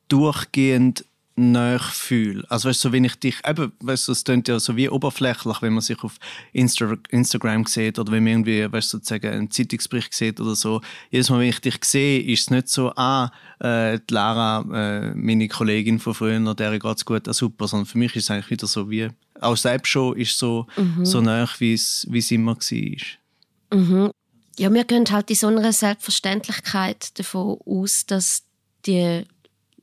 durchgehend 0.07 1.07
näher 1.35 1.81
fühle. 1.81 2.45
Also 2.49 2.69
weißt 2.69 2.85
du, 2.85 2.89
so 2.89 2.93
wenn 2.93 3.03
ich 3.03 3.17
dich, 3.17 3.35
eben, 3.45 3.73
weißt 3.81 4.07
du, 4.07 4.13
es 4.13 4.23
klingt 4.23 4.47
ja 4.47 4.61
so 4.61 4.77
wie 4.77 4.89
oberflächlich, 4.89 5.61
wenn 5.61 5.73
man 5.73 5.81
sich 5.81 6.05
auf 6.05 6.19
Insta 6.53 6.97
Instagram 7.09 7.67
sieht 7.67 7.99
oder 7.99 8.13
wenn 8.13 8.23
man 8.23 8.33
irgendwie, 8.45 8.73
weißt 8.73 8.93
du, 8.93 8.99
sozusagen 8.99 9.33
einen 9.33 9.51
Zeitungsbericht 9.51 10.15
sieht 10.15 10.41
oder 10.41 10.55
so. 10.55 10.83
Jedes 11.11 11.31
Mal, 11.31 11.41
wenn 11.41 11.49
ich 11.49 11.59
dich 11.59 11.83
sehe, 11.83 12.23
ist 12.23 12.43
es 12.43 12.51
nicht 12.51 12.69
so, 12.69 12.93
ah, 12.95 13.33
äh, 13.59 13.99
die 14.09 14.15
Lara, 14.15 14.61
äh, 14.73 15.15
meine 15.17 15.49
Kollegin 15.49 15.99
von 15.99 16.15
früher, 16.15 16.55
der 16.55 16.79
geht's 16.79 17.05
gut, 17.05 17.27
ah, 17.27 17.33
super, 17.33 17.67
sondern 17.67 17.87
für 17.87 17.99
mich 17.99 18.15
ist 18.15 18.23
es 18.23 18.31
eigentlich 18.31 18.51
wieder 18.51 18.69
so 18.69 18.89
wie, 18.89 19.11
auch 19.41 19.57
selbst 19.57 19.89
schon 19.89 20.17
ist 20.17 20.39
so, 20.39 20.67
Mhm. 20.77 21.05
so 21.05 21.21
nah, 21.21 21.49
wie 21.59 21.75
es 21.75 22.07
immer 22.31 22.57
war. 22.57 23.79
Mhm. 23.79 24.11
Ja, 24.59 24.73
wir 24.73 24.85
gehen 24.85 25.05
halt 25.11 25.31
in 25.31 25.37
so 25.37 25.49
einer 25.49 25.73
Selbstverständlichkeit 25.73 27.19
davon 27.19 27.59
aus, 27.67 28.07
dass 28.07 28.45
die 28.87 29.25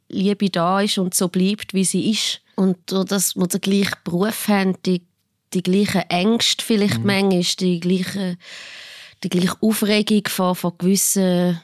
Liebe 0.09 0.49
da 0.49 0.81
ist 0.81 0.97
und 0.97 1.13
so 1.13 1.27
bleibt, 1.27 1.73
wie 1.73 1.83
sie 1.85 2.09
ist. 2.11 2.41
Und 2.55 2.77
durch 2.91 3.05
dass 3.05 3.35
wir 3.35 3.47
den 3.47 3.61
gleichen 3.61 3.95
Beruf 4.03 4.47
haben, 4.47 4.75
die, 4.85 5.01
die 5.53 5.63
gleichen 5.63 6.09
Ängste 6.09 6.63
vielleicht 6.63 6.99
Mhm. 6.99 7.05
manchmal, 7.05 7.43
die 7.59 7.79
gleiche, 7.79 8.37
die 9.23 9.29
gleiche 9.29 9.57
Aufregung 9.61 10.23
von, 10.27 10.55
von 10.55 10.77
gewissen 10.77 11.59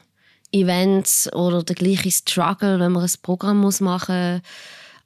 Events 0.52 1.32
oder 1.34 1.62
der 1.62 1.76
gleiche 1.76 2.10
Struggle, 2.10 2.78
wenn 2.80 2.92
man 2.92 3.04
ein 3.04 3.10
Programm 3.22 3.58
muss 3.58 3.80
machen 3.80 4.34
muss. 4.34 4.42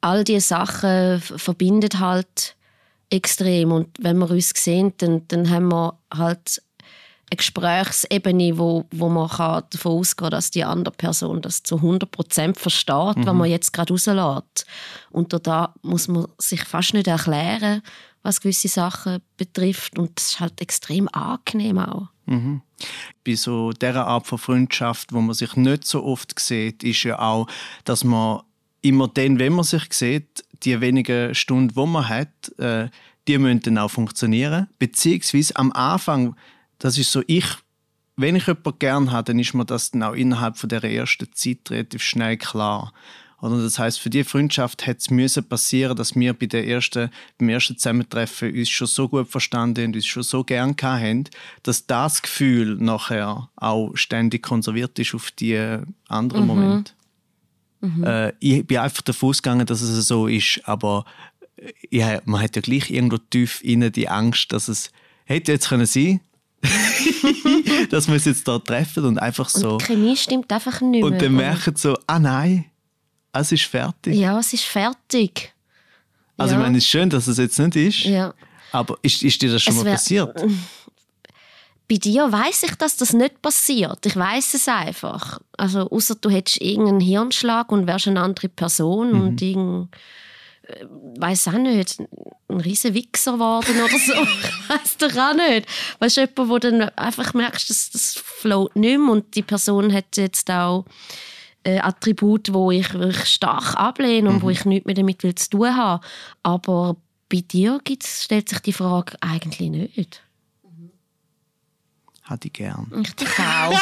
All 0.00 0.24
diese 0.24 0.40
Sachen 0.48 1.20
verbindet 1.20 1.98
halt 2.00 2.56
extrem. 3.12 3.72
Und 3.72 3.88
wenn 4.00 4.18
wir 4.18 4.30
uns 4.30 4.52
sehen, 4.56 4.92
dann, 4.98 5.26
dann 5.28 5.50
haben 5.50 5.70
wir 5.70 5.98
halt 6.12 6.62
eine 7.30 7.36
Gesprächsebene, 7.36 8.58
wo, 8.58 8.84
wo 8.92 9.08
man 9.08 9.28
kann 9.28 9.64
davon 9.70 9.92
ausgehen 9.92 10.24
kann, 10.24 10.30
dass 10.32 10.50
die 10.50 10.64
andere 10.64 10.94
Person 10.94 11.40
das 11.40 11.62
zu 11.62 11.76
100% 11.76 12.58
versteht, 12.58 13.16
Mhm. 13.16 13.26
was 13.26 13.34
man 13.34 13.48
jetzt 13.50 13.72
gerade 13.72 13.92
rauslässt. 13.92 14.66
Und 15.10 15.46
da 15.46 15.74
muss 15.82 16.08
man 16.08 16.26
sich 16.38 16.62
fast 16.64 16.94
nicht 16.94 17.06
erklären, 17.06 17.82
was 18.22 18.40
gewisse 18.40 18.68
Sachen 18.68 19.20
betrifft. 19.36 19.98
Und 19.98 20.12
das 20.18 20.32
ist 20.32 20.40
halt 20.40 20.60
extrem 20.60 21.08
angenehm 21.08 21.78
auch. 21.78 22.08
Mhm. 22.26 22.62
Bei 23.24 23.34
so 23.34 23.72
dieser 23.72 24.06
Art 24.06 24.26
von 24.26 24.38
Freundschaft, 24.38 25.12
wo 25.12 25.20
man 25.20 25.34
sich 25.34 25.56
nicht 25.56 25.86
so 25.86 26.04
oft 26.04 26.38
sieht, 26.38 26.84
ist 26.84 27.02
ja 27.04 27.18
auch, 27.18 27.46
dass 27.84 28.04
man 28.04 28.42
immer 28.80 29.08
dann, 29.08 29.38
wenn 29.38 29.54
man 29.54 29.64
sich 29.64 29.84
sieht, 29.92 30.44
die 30.64 30.80
wenigen 30.80 31.34
Stunden, 31.34 31.74
die 31.74 31.86
man 31.86 32.08
hat, 32.08 32.58
äh, 32.58 32.88
die 33.28 33.38
müssen 33.38 33.60
dann 33.60 33.78
auch 33.78 33.90
funktionieren. 33.90 34.68
Beziehungsweise 34.78 35.56
am 35.56 35.72
Anfang, 35.72 36.36
das 36.78 36.98
ist 36.98 37.12
so, 37.12 37.22
ich, 37.26 37.46
wenn 38.16 38.36
ich 38.36 38.46
jemanden 38.46 38.78
gerne 38.78 39.12
habe, 39.12 39.24
dann 39.24 39.38
ist 39.38 39.54
mir 39.54 39.64
das 39.64 39.90
dann 39.90 40.02
auch 40.02 40.14
innerhalb 40.14 40.56
von 40.58 40.68
der 40.68 40.82
ersten 40.84 41.32
Zeit 41.32 41.70
relativ 41.70 42.02
schnell 42.02 42.36
klar. 42.36 42.92
Oder 43.40 43.60
das 43.60 43.76
heißt, 43.76 43.98
für 43.98 44.08
die 44.08 44.22
Freundschaft 44.22 44.86
hätte 44.86 45.00
es 45.00 45.10
müssen 45.10 45.48
passieren, 45.48 45.96
dass 45.96 46.14
wir 46.14 46.32
bei 46.32 46.46
der 46.46 46.64
ersten, 46.64 47.10
beim 47.38 47.48
ersten 47.48 47.76
Zusammentreffen 47.76 48.54
uns 48.54 48.68
schon 48.68 48.86
so 48.86 49.08
gut 49.08 49.28
verstanden 49.28 49.86
und 49.86 49.96
uns 49.96 50.06
schon 50.06 50.22
so 50.22 50.44
gern 50.44 50.76
haben, 50.80 51.24
dass 51.64 51.86
das 51.88 52.22
Gefühl 52.22 52.76
nachher 52.76 53.48
auch 53.56 53.96
ständig 53.96 54.44
konserviert 54.44 54.96
ist 55.00 55.14
auf 55.14 55.32
die 55.32 55.58
anderen 56.06 56.42
Mhm. 56.42 56.46
Momente. 56.46 56.92
Mhm. 57.82 58.04
Äh, 58.04 58.32
ich 58.40 58.66
bin 58.66 58.78
einfach 58.78 59.02
davon 59.02 59.28
ausgegangen, 59.30 59.66
dass 59.66 59.82
es 59.82 60.06
so 60.08 60.26
ist, 60.28 60.60
aber 60.64 61.04
äh, 61.56 61.72
ja, 61.90 62.20
man 62.24 62.40
hat 62.40 62.56
ja 62.56 62.62
gleich 62.62 62.90
irgendwo 62.90 63.18
tief 63.18 63.60
inne 63.62 63.90
die 63.90 64.08
Angst, 64.08 64.52
dass 64.52 64.68
es 64.68 64.90
hätte 65.24 65.52
jetzt 65.52 65.68
können 65.68 65.84
sein, 65.86 66.20
dass 67.90 68.06
wir 68.06 68.14
uns 68.14 68.24
jetzt 68.24 68.46
da 68.48 68.58
treffen 68.58 69.04
und 69.04 69.18
einfach 69.18 69.48
so 69.48 69.72
Und 69.72 69.82
die 69.82 69.86
Chemie 69.86 70.16
stimmt 70.16 70.50
einfach 70.52 70.80
nicht 70.80 71.02
mehr. 71.02 71.04
und 71.04 71.20
dann 71.20 71.34
merken 71.34 71.74
so, 71.76 71.96
ah 72.06 72.18
nein, 72.18 72.66
es 73.32 73.52
ist 73.52 73.64
fertig. 73.64 74.14
Ja, 74.14 74.38
es 74.38 74.52
ist 74.52 74.64
fertig. 74.64 75.52
Also 76.36 76.54
ja. 76.54 76.60
ich 76.60 76.64
meine, 76.64 76.78
es 76.78 76.84
ist 76.84 76.90
schön, 76.90 77.10
dass 77.10 77.26
es 77.26 77.38
jetzt 77.38 77.58
nicht 77.58 77.76
ist, 77.76 78.04
Ja. 78.04 78.32
aber 78.72 78.96
ist, 79.02 79.22
ist 79.22 79.40
dir 79.42 79.50
das 79.50 79.62
schon 79.62 79.76
Es 79.76 79.84
mal 79.84 79.92
passiert? 79.92 80.40
Bei 81.92 81.98
dir 81.98 82.32
weiß 82.32 82.62
ich, 82.62 82.74
dass 82.76 82.96
das 82.96 83.12
nicht 83.12 83.42
passiert. 83.42 84.06
Ich 84.06 84.16
weiß 84.16 84.54
es 84.54 84.66
einfach. 84.66 85.40
Also 85.58 85.90
außer 85.90 86.14
du 86.14 86.30
hättest 86.30 86.62
irgendeinen 86.62 87.00
Hirnschlag 87.00 87.70
und 87.70 87.86
wärst 87.86 88.08
eine 88.08 88.22
andere 88.22 88.48
Person 88.48 89.12
Mhm. 89.12 89.20
und 89.20 89.42
irgend 89.42 89.88
weiß 91.18 91.48
auch 91.48 91.58
nicht, 91.58 91.98
ein 92.48 92.60
riesen 92.60 92.94
Wichser 92.94 93.32
geworden 93.32 93.76
oder 93.78 93.98
so. 93.98 94.12
ich 94.22 94.68
weiß 94.70 94.96
doch 94.96 95.16
auch 95.18 95.34
nicht. 95.34 95.66
Weißt 95.98 96.16
du, 96.16 96.20
jemand, 96.22 96.48
wo 96.48 96.58
dann 96.58 96.80
einfach 96.96 97.34
merkst, 97.34 97.68
dass 97.68 97.90
das 97.90 98.14
float 98.14 98.74
nicht 98.74 98.98
mehr 98.98 99.12
und 99.12 99.34
die 99.34 99.42
Person 99.42 99.92
hat 99.92 100.16
jetzt 100.16 100.50
auch 100.50 100.86
äh, 101.62 101.78
Attribute, 101.78 102.54
wo 102.54 102.70
ich 102.70 102.94
wirklich 102.94 103.26
stark 103.26 103.76
ablehne 103.76 104.30
und 104.30 104.40
wo 104.40 104.48
ich 104.48 104.64
nichts 104.64 104.86
mehr 104.86 104.94
damit 104.94 105.22
will 105.24 105.34
zu 105.34 105.50
tun 105.50 105.76
habe. 105.76 106.02
Aber 106.42 106.96
bei 107.28 107.42
dir 107.42 107.80
stellt 108.02 108.48
sich 108.48 108.60
die 108.60 108.72
Frage 108.72 109.16
eigentlich 109.20 109.68
nicht. 109.68 110.22
Hatte 112.32 112.48
ich 112.48 112.54
gern. 112.54 112.90
Ich 113.02 113.14
dich 113.14 113.28
auch. 113.38 113.78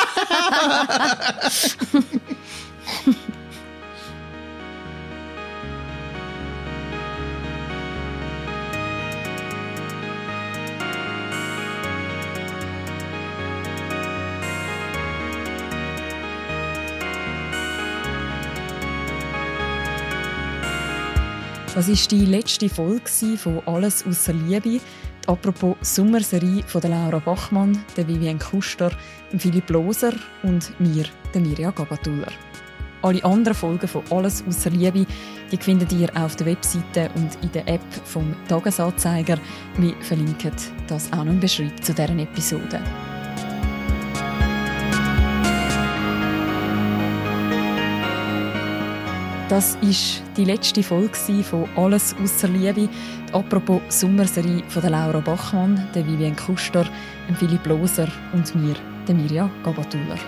Das 21.73 21.89
war 21.89 21.95
die 21.95 22.27
letzte 22.27 22.69
Folge 22.69 23.37
von 23.37 23.63
«Alles 23.67 24.05
außer 24.05 24.33
Liebe». 24.33 24.81
Apropos 25.27 25.77
Sommerserie 25.83 26.63
von 26.67 26.81
der 26.81 26.91
Laura 26.91 27.19
Bachmann, 27.19 27.79
der 27.97 28.09
Vivian 28.09 28.39
Kuster, 28.39 28.91
Philipp 29.37 29.71
Loser 29.71 30.13
und 30.43 30.79
mir, 30.81 31.05
der 31.35 31.41
Mirja 31.41 31.71
Gabatuller. 31.71 32.33
Alle 33.03 33.25
anderen 33.25 33.55
Folgen 33.55 33.89
von 33.89 34.03
«Alles 34.11 34.45
außer 34.47 34.71
Liebe» 34.71 35.07
die 35.51 35.57
findet 35.57 35.93
ihr 35.93 36.09
auf 36.17 36.37
der 36.37 36.47
Webseite 36.47 37.11
und 37.17 37.37
in 37.43 37.51
der 37.53 37.67
App 37.67 37.81
vom 38.05 38.35
Tagesanzeiger. 38.49 39.39
Wir 39.77 39.95
verlinken 40.01 40.53
das 40.87 41.13
auch 41.13 41.25
noch 41.25 41.33
im 41.33 41.41
Beschreibung 41.41 41.83
zu 41.83 41.93
deren 41.93 42.21
Episode. 42.21 42.81
Das 49.51 49.77
ist 49.83 50.23
die 50.37 50.45
letzte 50.45 50.81
Folge 50.81 51.43
von 51.43 51.69
«Alles 51.75 52.15
außer 52.23 52.47
Liebe», 52.47 52.89
«Apropos» 53.33 53.81
Sommerserie 53.89 54.63
von 54.69 54.81
der 54.81 54.93
Laura 54.93 55.19
Bachmann, 55.19 55.89
der 55.93 56.07
Vivian 56.07 56.37
Kuster, 56.37 56.87
Philipp 57.37 57.67
Loser 57.67 58.07
und 58.33 58.55
mir, 58.55 58.77
der 59.09 59.15
Mirja 59.17 59.51
Gabatuller. 59.65 60.21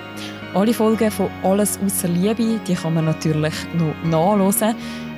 Alle 0.54 0.74
Folgen 0.74 1.08
von 1.08 1.30
«Alles 1.44 1.78
außer 1.86 2.08
Liebe» 2.08 2.58
die 2.66 2.74
kann 2.74 2.94
man 2.94 3.04
natürlich 3.04 3.54
noch 3.74 3.94
nachlesen. 4.10 4.74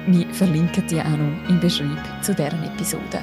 Wir 0.06 0.26
verlinken 0.34 0.86
die 0.86 1.00
auch 1.00 1.08
noch 1.08 1.48
im 1.48 1.58
Beschreib 1.60 2.22
zu 2.22 2.34
deren 2.34 2.62
Episode. 2.62 3.20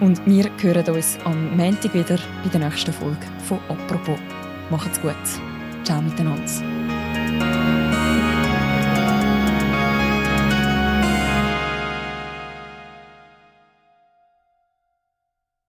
Und 0.00 0.20
wir 0.26 0.50
hören 0.60 0.96
uns 0.96 1.16
am 1.22 1.56
Montag 1.56 1.94
wieder 1.94 2.18
bei 2.42 2.48
der 2.52 2.68
nächsten 2.68 2.92
Folge 2.92 3.24
von 3.46 3.60
«Apropos». 3.68 4.18
Macht's 4.68 5.00
gut. 5.00 5.14
Ciao 5.84 6.02
miteinander. 6.02 6.79